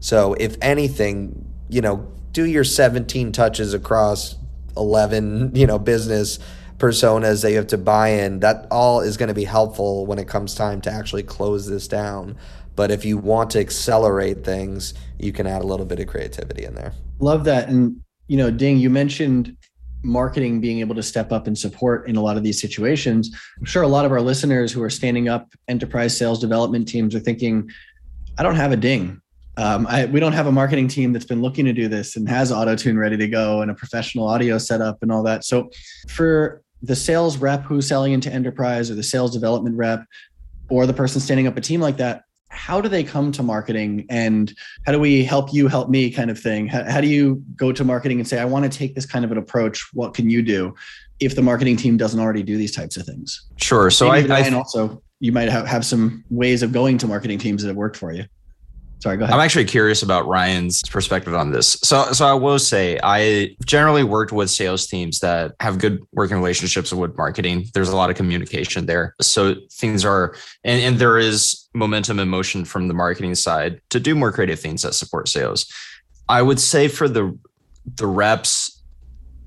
[0.00, 4.36] So, if anything, you know, do your 17 touches across
[4.76, 6.38] 11, you know, business
[6.78, 8.40] personas that you have to buy in.
[8.40, 11.88] That all is going to be helpful when it comes time to actually close this
[11.88, 12.36] down.
[12.76, 16.64] But if you want to accelerate things, you can add a little bit of creativity
[16.64, 16.92] in there.
[17.18, 17.68] Love that.
[17.68, 19.56] And, you know, Ding, you mentioned
[20.04, 23.36] marketing being able to step up and support in a lot of these situations.
[23.58, 27.16] I'm sure a lot of our listeners who are standing up enterprise sales development teams
[27.16, 27.68] are thinking,
[28.38, 29.20] I don't have a ding.
[29.56, 32.28] Um, I, we don't have a marketing team that's been looking to do this and
[32.28, 35.44] has auto tune ready to go and a professional audio setup and all that.
[35.44, 35.68] So,
[36.08, 40.04] for the sales rep who's selling into enterprise or the sales development rep
[40.68, 44.06] or the person standing up a team like that, how do they come to marketing
[44.08, 44.54] and
[44.86, 46.66] how do we help you help me kind of thing?
[46.66, 49.24] How, how do you go to marketing and say i want to take this kind
[49.24, 49.88] of an approach.
[49.92, 50.74] What can you do?
[51.20, 53.46] if the marketing team doesn't already do these types of things.
[53.56, 53.90] Sure.
[53.90, 57.38] So Maybe i, I also you might have, have some ways of going to marketing
[57.38, 58.24] teams that have worked for you
[59.00, 59.34] Sorry, go ahead.
[59.34, 61.78] I'm actually curious about Ryan's perspective on this.
[61.84, 66.36] So, so I will say I generally worked with sales teams that have good working
[66.36, 67.66] relationships with marketing.
[67.74, 69.14] There's a lot of communication there.
[69.20, 70.34] So things are,
[70.64, 74.58] and, and there is momentum and motion from the marketing side to do more creative
[74.58, 75.72] things that support sales.
[76.28, 77.38] I would say for the
[77.94, 78.82] the reps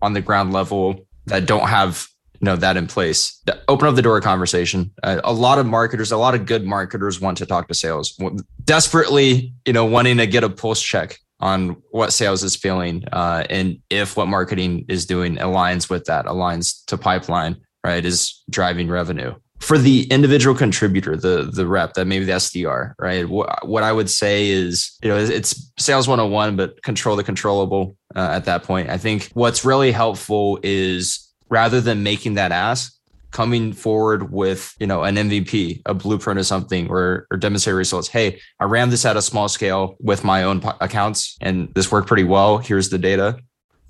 [0.02, 2.08] on the ground level that don't have
[2.42, 3.42] you know that in place.
[3.68, 4.92] Open up the door of conversation.
[5.04, 8.20] Uh, a lot of marketers a lot of good marketers want to talk to sales.
[8.64, 13.44] Desperately you know wanting to get a pulse check on what sales is feeling uh,
[13.50, 18.90] and if what marketing is doing aligns with that aligns to pipeline right is driving
[18.90, 19.34] revenue.
[19.60, 23.92] For the individual contributor the the rep that maybe the sdr right what, what i
[23.92, 28.64] would say is you know it's sales 101 but control the controllable uh, at that
[28.64, 28.90] point.
[28.90, 32.98] I think what's really helpful is rather than making that ask,
[33.30, 38.08] coming forward with you know an MVP, a blueprint or something, or or demonstrate results.
[38.08, 42.08] Hey, I ran this at a small scale with my own accounts, and this worked
[42.08, 42.58] pretty well.
[42.58, 43.38] Here's the data.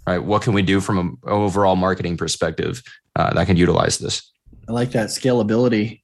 [0.08, 2.82] Right, what can we do from an overall marketing perspective
[3.16, 4.32] uh, that can utilize this?
[4.68, 6.02] I like that scalability.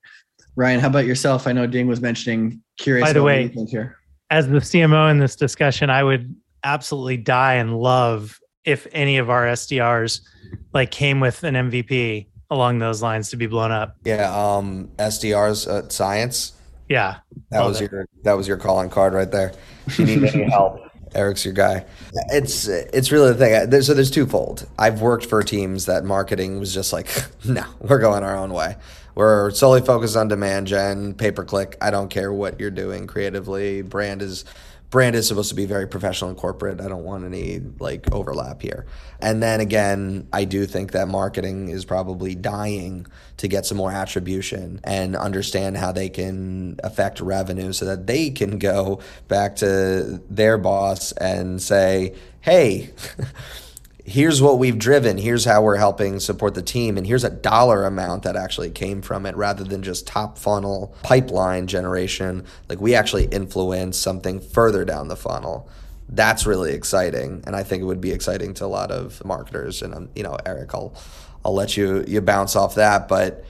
[0.55, 1.47] Ryan, how about yourself?
[1.47, 3.07] I know Ding was mentioning curious.
[3.07, 3.97] By the way, here.
[4.29, 9.29] as the CMO in this discussion, I would absolutely die and love if any of
[9.29, 10.19] our SDRs
[10.73, 13.95] like came with an MVP along those lines to be blown up.
[14.03, 16.51] Yeah, um SDRs at cience.
[16.89, 17.17] Yeah.
[17.49, 17.91] That was it.
[17.91, 19.53] your that was your calling card right there.
[19.87, 20.81] If you need any help,
[21.15, 21.85] Eric's your guy.
[22.29, 23.69] It's it's really the thing.
[23.69, 24.67] There's, so there's twofold.
[24.77, 27.07] I've worked for teams that marketing was just like,
[27.45, 28.75] no, we're going our own way.
[29.15, 31.77] We're solely focused on demand gen, pay per click.
[31.81, 33.81] I don't care what you're doing creatively.
[33.81, 34.45] Brand is
[34.89, 36.79] brand is supposed to be very professional and corporate.
[36.79, 38.85] I don't want any like overlap here.
[39.19, 43.05] And then again, I do think that marketing is probably dying
[43.37, 48.29] to get some more attribution and understand how they can affect revenue so that they
[48.29, 52.91] can go back to their boss and say, "Hey,
[54.07, 57.83] here's what we've driven, here's how we're helping support the team, and here's a dollar
[57.83, 62.45] amount that actually came from it rather than just top funnel pipeline generation.
[62.69, 65.69] Like we actually influence something further down the funnel.
[66.07, 69.81] That's really exciting, and I think it would be exciting to a lot of marketers.
[69.81, 70.95] And um, you know, Eric, I'll
[71.43, 73.43] I'll let you you bounce off that, but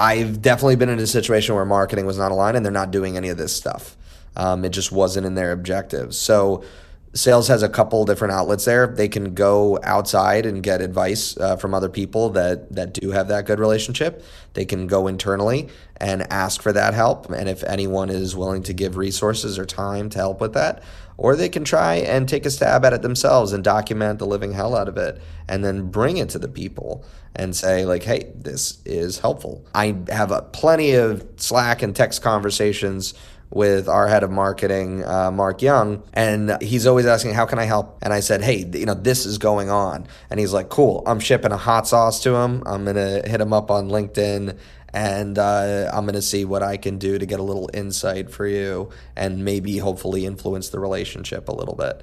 [0.00, 3.16] I've definitely been in a situation where marketing was not aligned and they're not doing
[3.16, 3.96] any of this stuff.
[4.34, 6.18] Um, it just wasn't in their objectives.
[6.18, 6.64] So
[7.12, 8.86] sales has a couple different outlets there.
[8.86, 13.28] They can go outside and get advice uh, from other people that that do have
[13.28, 14.24] that good relationship.
[14.54, 18.72] They can go internally and ask for that help, and if anyone is willing to
[18.72, 20.82] give resources or time to help with that,
[21.16, 24.52] or they can try and take a stab at it themselves and document the living
[24.52, 28.32] hell out of it, and then bring it to the people and say like, "Hey,
[28.36, 33.14] this is helpful." I have a, plenty of Slack and text conversations
[33.50, 37.64] with our head of marketing, uh, Mark Young, and he's always asking, "How can I
[37.64, 41.02] help?" And I said, "Hey, you know, this is going on," and he's like, "Cool,
[41.06, 42.62] I'm shipping a hot sauce to him.
[42.66, 44.56] I'm gonna hit him up on LinkedIn."
[44.92, 48.44] And uh, I'm to see what I can do to get a little insight for
[48.44, 52.02] you and maybe hopefully influence the relationship a little bit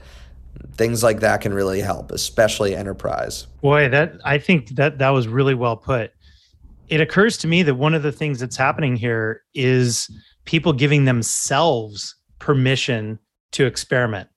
[0.73, 5.27] things like that can really help especially enterprise boy that i think that that was
[5.27, 6.12] really well put
[6.89, 10.10] it occurs to me that one of the things that's happening here is
[10.47, 13.19] people giving themselves permission
[13.51, 14.27] to experiment,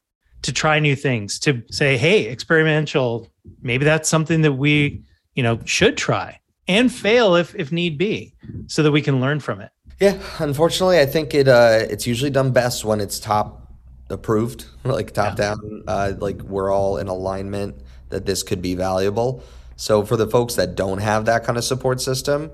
[0.42, 5.02] to try new things, to say, hey, experimental, maybe that's something that we,
[5.34, 8.34] you know, should try and fail if if need be,
[8.66, 9.70] so that we can learn from it.
[9.98, 13.72] Yeah, unfortunately, I think it uh, it's usually done best when it's top
[14.10, 15.46] approved, like top yeah.
[15.46, 15.84] down.
[15.86, 17.76] Uh, like we're all in alignment
[18.10, 19.42] that this could be valuable.
[19.76, 22.50] So for the folks that don't have that kind of support system,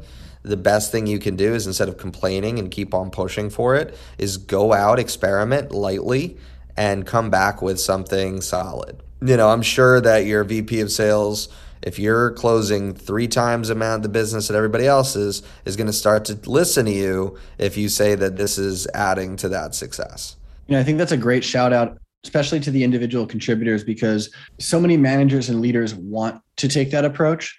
[0.47, 3.75] the best thing you can do is instead of complaining and keep on pushing for
[3.75, 6.37] it, is go out, experiment lightly,
[6.77, 9.03] and come back with something solid.
[9.21, 11.49] You know, I'm sure that your VP of sales,
[11.83, 15.77] if you're closing three times the amount of the business that everybody else is, is
[15.77, 19.49] going to start to listen to you if you say that this is adding to
[19.49, 20.37] that success.
[20.69, 24.31] You know, I think that's a great shout out especially to the individual contributors, because
[24.59, 27.57] so many managers and leaders want to take that approach,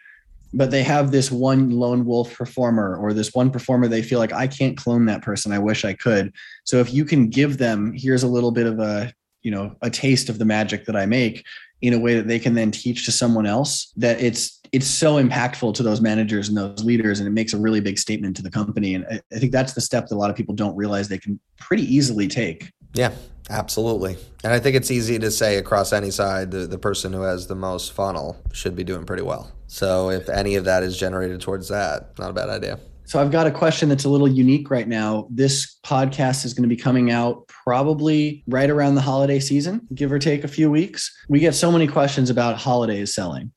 [0.54, 4.34] but they have this one lone wolf performer or this one performer they feel like
[4.34, 5.52] I can't clone that person.
[5.52, 6.34] I wish I could.
[6.64, 9.90] So if you can give them, here's a little bit of a, you know, a
[9.90, 11.46] taste of the magic that I make
[11.82, 15.22] in a way that they can then teach to someone else that it's it's so
[15.22, 18.42] impactful to those managers and those leaders and it makes a really big statement to
[18.42, 20.76] the company and I, I think that's the step that a lot of people don't
[20.76, 23.12] realize they can pretty easily take yeah
[23.50, 24.18] Absolutely.
[24.44, 27.48] And I think it's easy to say across any side the, the person who has
[27.48, 29.52] the most funnel should be doing pretty well.
[29.68, 32.80] So if any of that is generated towards that, not a bad idea.
[33.06, 35.28] So I've got a question that's a little unique right now.
[35.30, 40.12] This podcast is going to be coming out probably right around the holiday season, give
[40.12, 41.16] or take a few weeks.
[41.30, 43.52] We get so many questions about holidays selling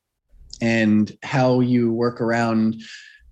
[0.61, 2.81] and how you work around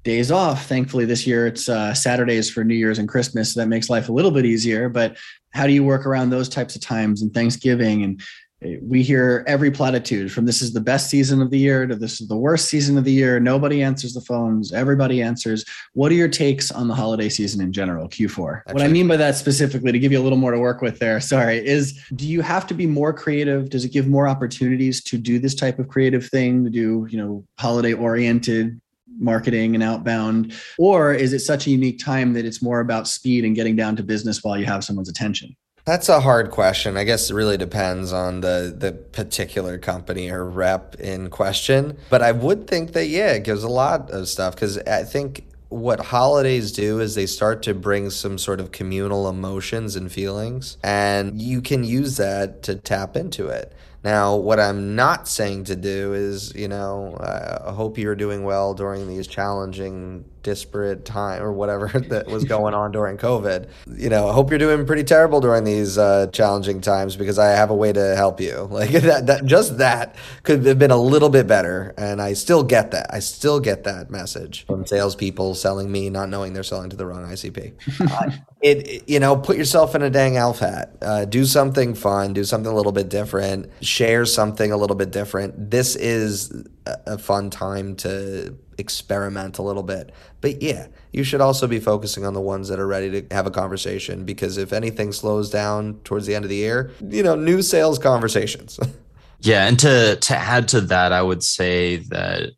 [0.03, 0.67] days off.
[0.67, 3.55] Thankfully, this year it's uh, Saturdays for New Year's and Christmas.
[3.55, 4.89] So that makes life a little bit easier.
[4.89, 5.17] But
[5.53, 8.03] how do you work around those types of times and Thanksgiving?
[8.03, 8.21] And
[8.61, 12.21] we hear every platitude from this is the best season of the year to this
[12.21, 13.39] is the worst season of the year.
[13.39, 15.65] Nobody answers the phones, everybody answers.
[15.93, 18.59] What are your takes on the holiday season in general, Q4?
[18.61, 20.83] Actually, what I mean by that specifically, to give you a little more to work
[20.83, 23.71] with there, sorry, is do you have to be more creative?
[23.71, 27.19] Does it give more opportunities to do this type of creative thing, to do, you
[27.19, 28.81] know, holiday oriented
[29.21, 30.53] marketing and outbound?
[30.79, 33.95] Or is it such a unique time that it's more about speed and getting down
[33.97, 35.57] to business while you have someone's attention?
[35.89, 36.99] That's a hard question.
[36.99, 41.97] I guess it really depends on the the particular company or rep in question.
[42.11, 45.47] But I would think that yeah, it gives a lot of stuff because I think
[45.71, 50.77] what holidays do is they start to bring some sort of communal emotions and feelings,
[50.85, 53.73] and you can use that to tap into it.
[54.05, 58.75] Now, what I'm not saying to do is, you know, I hope you're doing well
[58.75, 63.69] during these challenging disparate time or whatever that was going on during COVID.
[63.99, 67.49] You know, I hope you're doing pretty terrible during these uh, challenging times because I
[67.49, 68.67] have a way to help you.
[68.79, 72.63] Like that, that, just that could have been a little bit better, and I still
[72.63, 73.13] get that.
[73.13, 77.05] I still get that message from salespeople selling me, not knowing they're selling to the
[77.05, 77.75] wrong ICP.
[78.13, 78.31] uh,
[78.63, 80.97] it, it, you know, put yourself in a dang elf hat.
[81.03, 82.35] Uh, do something fun.
[82.35, 83.73] Do something a little bit different.
[83.81, 85.71] Share something a little bit different.
[85.71, 86.53] This is
[86.87, 90.13] a fun time to experiment a little bit.
[90.41, 93.47] But yeah, you should also be focusing on the ones that are ready to have
[93.47, 97.35] a conversation because if anything slows down towards the end of the year, you know,
[97.35, 98.79] new sales conversations.
[99.41, 102.53] yeah, and to to add to that, I would say that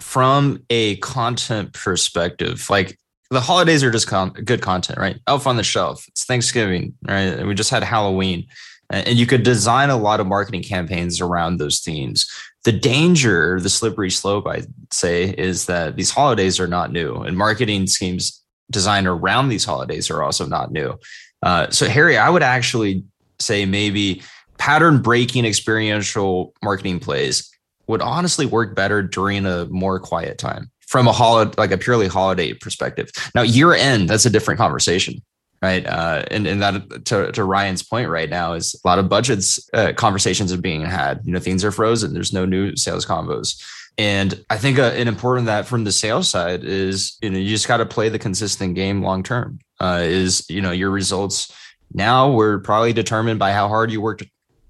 [0.00, 2.98] from a content perspective, like
[3.30, 5.18] the holidays are just con- good content, right?
[5.26, 6.06] Elf on the shelf.
[6.08, 7.44] It's Thanksgiving, right?
[7.44, 8.46] We just had Halloween.
[8.90, 12.26] And you could design a lot of marketing campaigns around those themes
[12.64, 17.36] the danger, the slippery slope, I'd say, is that these holidays are not new, and
[17.36, 20.98] marketing schemes designed around these holidays are also not new.
[21.42, 23.04] Uh, so, Harry, I would actually
[23.38, 24.22] say maybe
[24.58, 27.48] pattern breaking experiential marketing plays
[27.86, 32.08] would honestly work better during a more quiet time from a holiday, like a purely
[32.08, 33.10] holiday perspective.
[33.34, 35.22] Now, year end, that's a different conversation
[35.62, 35.86] right?
[35.86, 39.68] Uh, and and that to, to Ryan's point right now is a lot of budgets
[39.72, 41.20] uh, conversations are being had.
[41.24, 42.14] You know, things are frozen.
[42.14, 43.62] There's no new sales combos.
[43.96, 47.48] And I think uh, an important that from the sales side is you know you
[47.48, 49.58] just got to play the consistent game long term.
[49.80, 51.52] Uh, is you know your results
[51.92, 54.24] now were probably determined by how hard you worked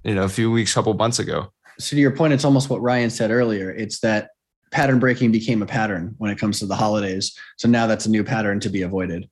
[0.05, 1.53] you know a few weeks, couple months ago.
[1.79, 3.71] So to your point, it's almost what Ryan said earlier.
[3.71, 4.31] It's that
[4.71, 7.37] pattern breaking became a pattern when it comes to the holidays.
[7.57, 9.29] So now that's a new pattern to be avoided.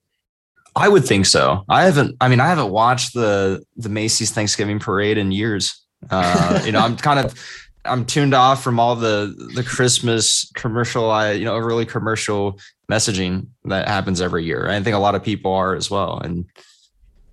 [0.77, 1.63] I would think so.
[1.67, 2.15] I haven't.
[2.21, 5.83] I mean, I haven't watched the the Macy's Thanksgiving Parade in years.
[6.09, 7.33] Uh, you know, I'm kind of
[7.83, 12.59] I'm tuned off from all the the Christmas commercial, I you know, overly commercial
[12.91, 14.69] messaging that happens every year.
[14.69, 16.45] I think a lot of people are as well, and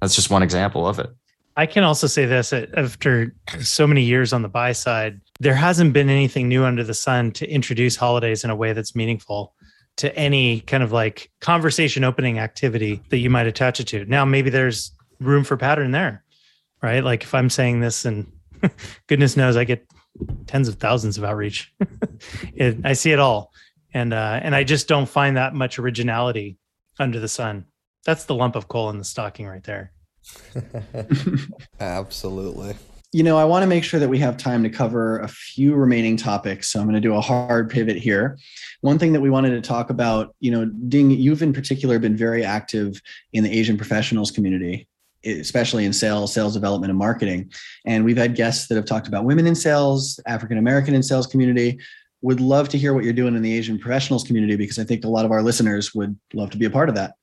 [0.01, 1.11] that's just one example of it.
[1.57, 5.93] I can also say this after so many years on the buy side, there hasn't
[5.93, 9.54] been anything new under the sun to introduce holidays in a way that's meaningful
[9.97, 14.05] to any kind of like conversation opening activity that you might attach it to.
[14.07, 16.25] Now, maybe there's room for pattern there,
[16.83, 17.03] right?
[17.03, 18.31] Like if I'm saying this and
[19.07, 19.87] goodness knows I get
[20.47, 21.73] tens of thousands of outreach.
[22.55, 23.53] it, I see it all,
[23.93, 26.59] and uh, and I just don't find that much originality
[26.99, 27.67] under the sun.
[28.05, 29.93] That's the lump of coal in the stocking right there.
[31.81, 32.77] Absolutely.
[33.15, 35.77] You know, I want to make sure that we have time to cover a few
[35.77, 36.69] remaining topics.
[36.69, 38.37] So I'm going to do a hard pivot here.
[38.81, 42.17] One thing that we wanted to talk about, you know, Ding, you've in particular been
[42.17, 43.01] very active
[43.33, 44.89] in the Asian professionals community
[45.27, 47.51] especially in sales, sales development, and marketing.
[47.87, 51.27] And we've had guests that have talked about women in sales, African American in sales
[51.27, 51.79] community.
[52.21, 55.03] Would love to hear what you're doing in the Asian professionals community because I think
[55.03, 57.15] a lot of our listeners would love to be a part of that.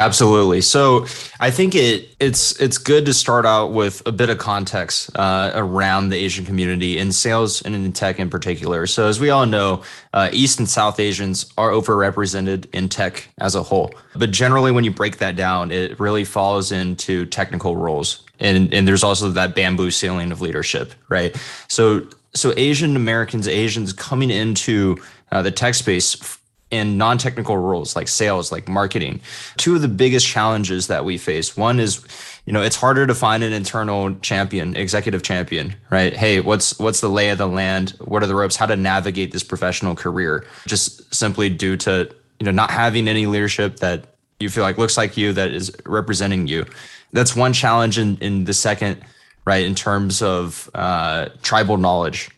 [0.00, 0.62] Absolutely.
[0.62, 1.04] So
[1.40, 5.52] I think it it's it's good to start out with a bit of context uh,
[5.54, 8.86] around the Asian community in sales and in tech in particular.
[8.86, 9.82] So as we all know,
[10.14, 13.92] uh, East and South Asians are overrepresented in tech as a whole.
[14.16, 18.88] But generally, when you break that down, it really falls into technical roles, and and
[18.88, 21.36] there's also that bamboo ceiling of leadership, right?
[21.68, 24.96] So so Asian Americans, Asians coming into
[25.30, 26.39] uh, the tech space
[26.70, 29.20] in non-technical roles like sales like marketing.
[29.56, 32.04] Two of the biggest challenges that we face one is
[32.46, 36.16] you know it's harder to find an internal champion executive champion right?
[36.16, 37.90] Hey what's what's the lay of the land?
[38.04, 38.56] What are the ropes?
[38.56, 40.46] How to navigate this professional career?
[40.66, 42.08] Just simply due to
[42.38, 44.04] you know not having any leadership that
[44.38, 46.66] you feel like looks like you that is representing you.
[47.12, 49.04] That's one challenge in in the second
[49.44, 52.30] right in terms of uh, tribal knowledge.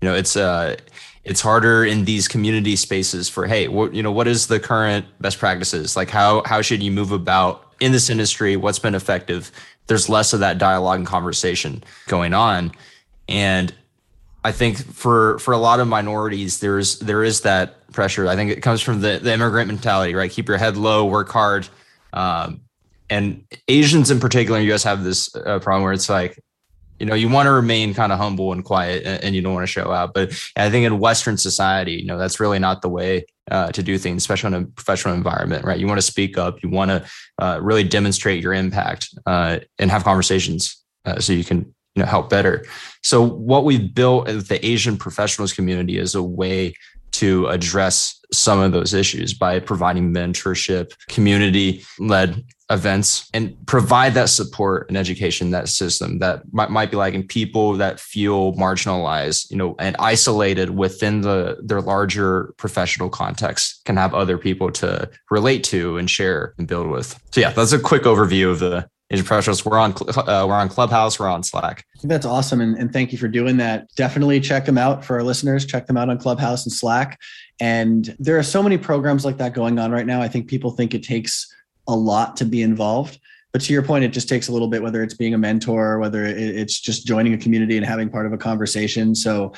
[0.00, 0.76] You know it's uh
[1.24, 5.04] it's harder in these community spaces for hey what you know what is the current
[5.20, 5.96] best practices?
[5.96, 8.56] Like how how should you move about in this industry?
[8.56, 9.50] What's been effective?
[9.86, 12.72] There's less of that dialogue and conversation going on.
[13.28, 13.74] And
[14.42, 18.26] i think for for a lot of minorities there's there is that pressure.
[18.26, 20.30] I think it comes from the, the immigrant mentality right?
[20.30, 21.68] Keep your head low work hard.
[22.12, 22.62] Um,
[23.10, 26.42] and asians in particular in the us have this uh, problem where it's like
[27.00, 29.54] you know you want to remain kind of humble and quiet and, and you don't
[29.54, 30.14] want to show out.
[30.14, 33.82] But i think in western society you know that's really not the way uh, to
[33.82, 35.78] do things especially in a professional environment right?
[35.78, 37.04] You want to speak up you want to
[37.40, 42.06] uh, really demonstrate your impact uh, and have conversations uh, so you can you know
[42.06, 42.64] help better.
[43.02, 46.74] So what we've built the asian professionals community is a way
[47.12, 54.28] to address some of those issues by providing mentorship, community led events, and provide that
[54.28, 59.56] support and education, that system that might, might be in people that feel marginalized, you
[59.56, 65.64] know, and isolated within the their larger professional context can have other people to relate
[65.64, 67.20] to and share and build with.
[67.32, 69.64] So yeah, that's a quick overview of the Asian professionals.
[69.64, 71.18] We're on uh, we're on Clubhouse.
[71.18, 71.84] We're on Slack.
[72.04, 73.88] That's awesome, and, and thank you for doing that.
[73.96, 75.66] Definitely check them out for our listeners.
[75.66, 77.18] Check them out on Clubhouse and Slack.
[77.60, 80.22] And there are so many programs like that going on right now.
[80.22, 81.52] I think people think it takes
[81.90, 83.18] a lot to be involved,
[83.52, 84.82] but to your point, it just takes a little bit.
[84.82, 88.32] Whether it's being a mentor, whether it's just joining a community and having part of
[88.32, 89.14] a conversation.
[89.14, 89.52] So.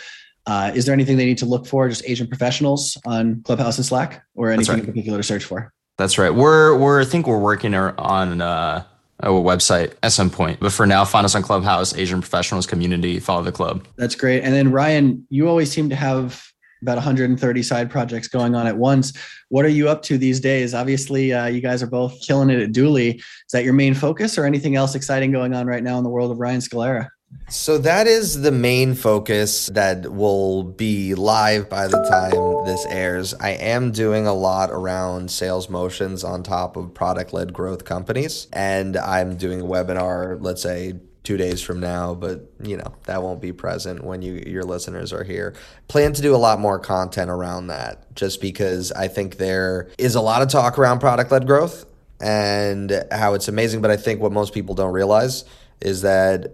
[0.45, 1.89] Uh, is there anything they need to look for?
[1.89, 4.81] Just Asian professionals on Clubhouse and Slack, or anything right.
[4.81, 5.73] in particular to search for?
[5.99, 6.35] That's right.
[6.35, 8.83] We're we're I think we're working on uh,
[9.21, 10.59] a website at some point.
[10.61, 13.87] But for now, find us on Clubhouse, Asian Professionals Community, follow the club.
[13.97, 14.43] That's great.
[14.43, 16.52] And then Ryan, you always seem to have
[16.83, 19.13] about 130 side projects going on at once.
[19.49, 20.75] What are you up to these days?
[20.75, 23.17] Obviously, uh, you guys are both killing it at Dooly.
[23.17, 26.11] Is that your main focus or anything else exciting going on right now in the
[26.11, 27.09] world of Ryan Scalera?
[27.49, 33.35] So that is the main focus that will be live by the time this airs.
[33.35, 38.49] I am doing a lot around sales motions on top of product led growth companies.
[38.53, 43.23] And I'm doing a webinar, let's say two days from now, but you know, that
[43.23, 45.55] won't be present when you your listeners are here.
[45.89, 50.15] Plan to do a lot more content around that just because I think there is
[50.15, 51.87] a lot of talk around product led growth
[52.21, 53.83] and how it's amazing.
[53.83, 55.45] But I think what most people don't realize
[55.81, 56.53] is that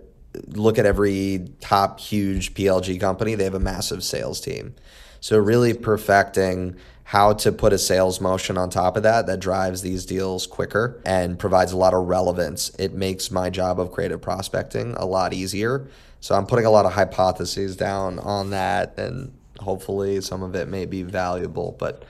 [0.48, 4.74] look at every top huge PLG company, they have a massive sales team.
[5.20, 6.76] So really perfecting
[7.08, 11.00] how to put a sales motion on top of that that drives these deals quicker
[11.06, 12.68] and provides a lot of relevance.
[12.78, 15.88] It makes my job of creative prospecting a lot easier.
[16.20, 20.68] So I'm putting a lot of hypotheses down on that and hopefully some of it
[20.68, 22.04] may be valuable, but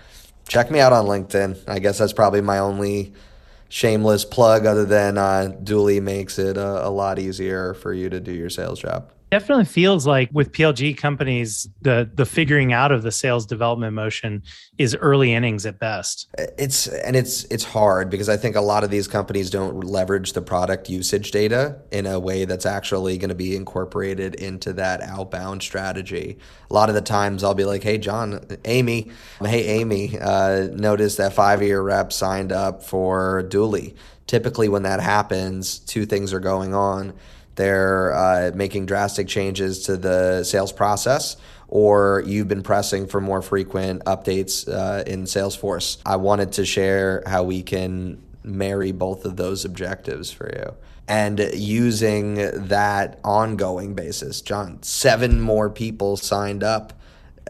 [0.49, 1.69] check me out on LinkedIn.
[1.69, 3.13] I guess that's probably my only
[3.69, 8.19] shameless plug other than uh, Dooly makes it a, a lot easier for you to
[8.19, 13.03] do your sales job definitely feels like with PLG companies, the the figuring out of
[13.03, 14.43] the sales development motion
[14.79, 16.29] is early innings at best.
[16.59, 20.33] It's and it's it's hard because I think a lot of these companies don't leverage
[20.33, 25.01] the product usage data in a way that's actually going to be incorporated into that
[25.03, 26.39] outbound strategy.
[26.71, 29.11] A lot of the times I'll be like, "Hey, John, Amy,
[29.43, 33.95] hey, Amy, uh, notice that five year rep signed up for Dooly."
[34.27, 37.15] Typically, when that happens, two things are going on
[37.59, 41.37] they're uh, making drastic changes to the sales process,
[41.67, 45.99] or you've been pressing for more frequent updates uh, in Salesforce.
[46.07, 50.75] I wanted to share how we can marry both of those objectives for you.
[51.09, 52.35] And using
[52.69, 56.93] that ongoing basis, John, seven more people signed up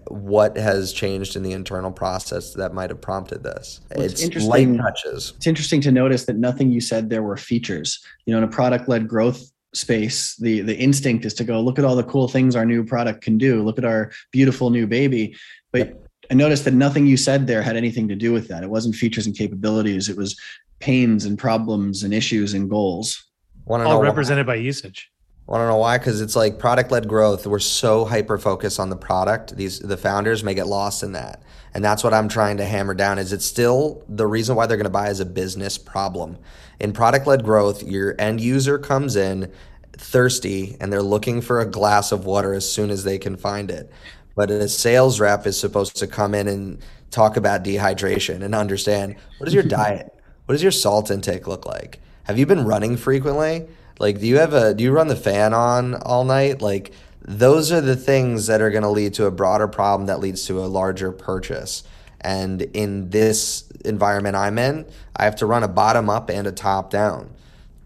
[0.07, 3.81] what has changed in the internal process that might have prompted this.
[3.95, 4.79] Well, it's, it's interesting.
[4.79, 5.35] touches.
[5.37, 8.03] It's interesting to notice that nothing you said there were features.
[8.25, 10.37] You know, in a product led growth space.
[10.37, 13.23] The the instinct is to go look at all the cool things our new product
[13.23, 13.62] can do.
[13.62, 15.37] Look at our beautiful new baby.
[15.73, 18.62] But i noticed that nothing you said there had anything to do with that.
[18.62, 20.09] It wasn't features and capabilities.
[20.09, 20.39] It was
[20.79, 23.25] pains and problems and issues and goals.
[23.66, 24.55] All represented why?
[24.55, 25.11] by usage
[25.51, 27.46] I don't know why, because it's like product led growth.
[27.46, 29.57] We're so hyper focused on the product.
[29.57, 31.42] These the founders may get lost in that,
[31.72, 33.18] and that's what I'm trying to hammer down.
[33.18, 36.36] Is it's still the reason why they're going to buy is a business problem.
[36.80, 39.51] In product led growth, your end user comes in
[39.99, 43.70] thirsty and they're looking for a glass of water as soon as they can find
[43.70, 43.90] it.
[44.36, 46.78] But a sales rep is supposed to come in and
[47.11, 50.14] talk about dehydration and understand what is your diet?
[50.46, 52.01] What does your salt intake look like?
[52.24, 53.66] Have you been running frequently?
[53.99, 56.62] Like, do you have a, do you run the fan on all night?
[56.62, 60.20] Like, those are the things that are going to lead to a broader problem that
[60.20, 61.82] leads to a larger purchase.
[62.20, 66.53] And in this environment I'm in, I have to run a bottom up and a
[66.53, 67.30] top down.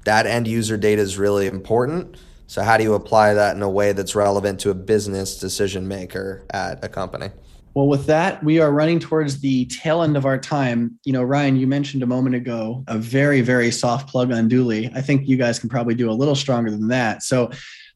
[0.05, 2.17] That end user data is really important.
[2.47, 5.89] So, how do you apply that in a way that's relevant to a business decision
[5.89, 7.31] maker at a company?
[7.75, 10.99] Well, with that, we are running towards the tail end of our time.
[11.05, 14.95] You know, Ryan, you mentioned a moment ago a very, very soft plug on Dooly.
[14.95, 17.23] I think you guys can probably do a little stronger than that.
[17.23, 17.51] So,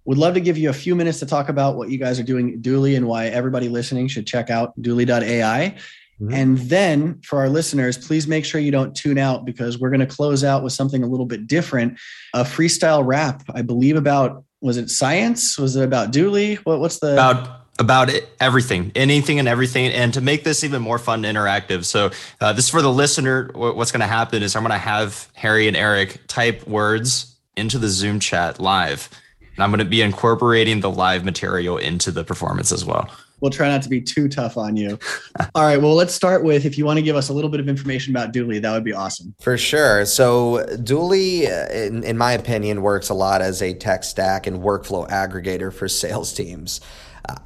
[0.07, 2.23] would love to give you a few minutes to talk about what you guys are
[2.23, 5.75] doing at Dooly and why everybody listening should check out Dooly.ai.
[6.21, 6.33] Mm-hmm.
[6.33, 10.01] And then for our listeners, please make sure you don't tune out because we're going
[10.01, 11.99] to close out with something a little bit different.
[12.33, 15.59] A freestyle rap, I believe about was it Cience?
[15.59, 16.57] Was it about Dooly?
[16.59, 18.11] What, what's the about about
[18.41, 19.93] everything, anything and everything.
[19.93, 21.85] And to make this even more fun and interactive.
[21.85, 22.11] So,
[22.41, 23.51] uh, this for the listener.
[23.55, 27.79] What's going to happen is I'm going to have Harry and Eric type words into
[27.79, 29.09] the Zoom chat live.
[29.41, 33.11] And I'm going to be incorporating the live material into the performance as well
[33.41, 34.99] we'll try not to be too tough on you.
[35.55, 35.81] All right.
[35.81, 38.15] Well, let's start with if you want to give us a little bit of information
[38.15, 39.35] about Dooly, that would be awesome.
[39.41, 40.05] For sure.
[40.07, 44.61] So, Dooly, uh, in, in my opinion, works a lot as a tech stack and
[44.61, 46.81] workflow aggregator for sales teams.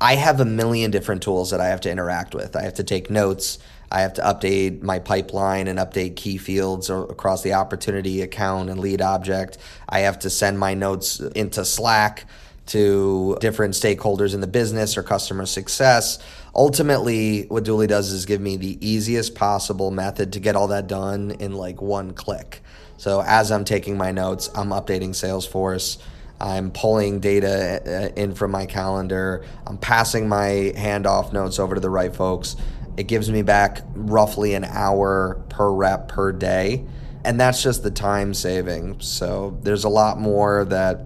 [0.00, 2.56] I have a million different tools that I have to interact with.
[2.56, 3.58] I have to take notes.
[3.92, 8.80] I have to update my pipeline and update key fields across the opportunity account and
[8.80, 9.58] lead object.
[9.88, 12.26] I have to send my notes into Slack
[12.66, 16.20] to different stakeholders in the business or customer success.
[16.54, 20.86] Ultimately, what Dooly does is give me the easiest possible method to get all that
[20.86, 22.60] done in like one click.
[22.96, 25.98] So as I'm taking my notes, I'm updating Salesforce.
[26.40, 29.44] I'm pulling data uh, in from my calendar.
[29.66, 32.56] I'm passing my handoff notes over to the right folks.
[32.96, 36.86] It gives me back roughly an hour per rep per day.
[37.24, 39.00] And that's just the time saving.
[39.00, 41.02] So there's a lot more that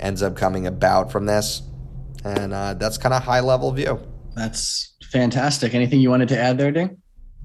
[0.00, 1.62] ends up coming about from this.
[2.24, 4.00] And uh, that's kind of high level view.
[4.34, 5.74] That's fantastic.
[5.74, 7.00] Anything you wanted to add there, Ding?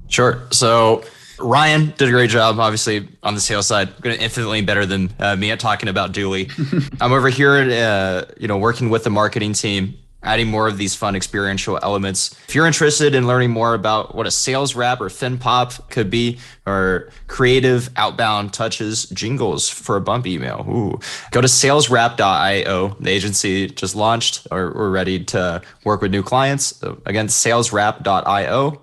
[0.08, 0.44] Sure.
[0.52, 1.04] So
[1.40, 5.52] Ryan did a great job, obviously on the sales side, infinitely better than uh, me
[5.52, 6.52] at talking about Dooly.
[7.02, 10.96] I'm over here, uh, you know, working with the marketing team adding more of these
[10.96, 12.36] fun experiential elements.
[12.48, 16.40] If you're interested in learning more about what a sales rap or FinPop could be,
[16.66, 21.00] or creative outbound touches, jingles for a bump email, ooh,
[21.32, 22.98] go to salesrap.io.
[23.00, 26.78] The agency just launched, or we're ready to work with new clients.
[26.78, 28.82] So again, salesrap.io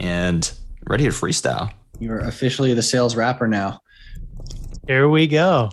[0.00, 0.52] and
[0.86, 1.72] ready to freestyle.
[2.00, 3.80] You're officially the sales rapper now.
[4.86, 5.70] Here we go.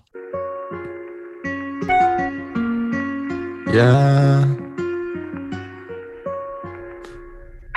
[3.71, 4.55] Yeah.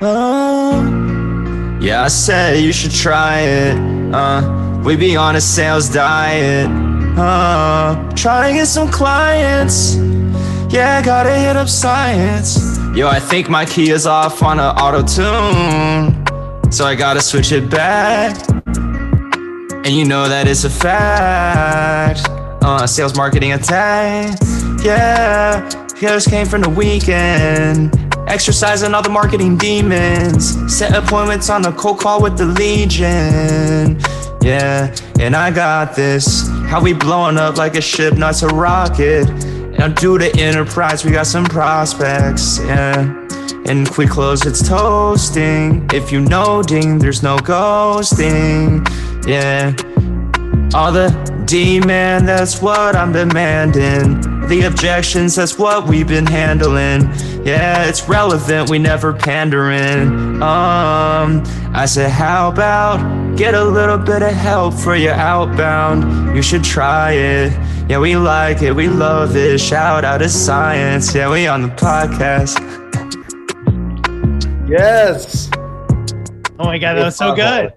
[0.00, 3.76] Oh, yeah, I said you should try it.
[4.14, 6.68] Uh, we be on a sales diet.
[7.18, 9.96] Uh, try to get some clients.
[10.70, 12.78] Yeah, gotta hit up Cience.
[12.94, 16.17] Yo, I think my key is off on a auto tune,
[16.70, 18.36] so I gotta switch it back.
[19.84, 22.28] And you know that it's a fact.
[22.62, 24.38] Uh, sales marketing attack.
[24.82, 27.96] Yeah, just came from the weekend.
[28.28, 30.56] Exercising all the marketing demons.
[30.72, 33.98] Set appointments on a cold call with the Legion.
[34.42, 36.46] Yeah, and I got this.
[36.66, 39.28] How we blowing up like a ship, not a rocket.
[39.78, 42.58] Now do the enterprise, we got some prospects.
[42.58, 43.26] Yeah.
[43.68, 45.86] And quick close, it's toasting.
[45.92, 48.86] If you know ding, there's no ghosting.
[49.26, 49.74] Yeah.
[50.74, 51.10] All the
[51.44, 54.20] demand, that's what I'm demanding.
[54.48, 57.02] The objections, that's what we've been handling.
[57.44, 60.42] Yeah, it's relevant, we never pandering.
[60.42, 61.42] Um,
[61.74, 66.34] I said, how about get a little bit of help for your outbound?
[66.34, 67.52] You should try it.
[67.90, 69.58] Yeah, we like it, we love it.
[69.58, 71.14] Shout out to Cience.
[71.14, 72.77] Yeah, we on the podcast.
[74.68, 75.48] Yes.
[75.54, 77.72] Oh my god, that was so good.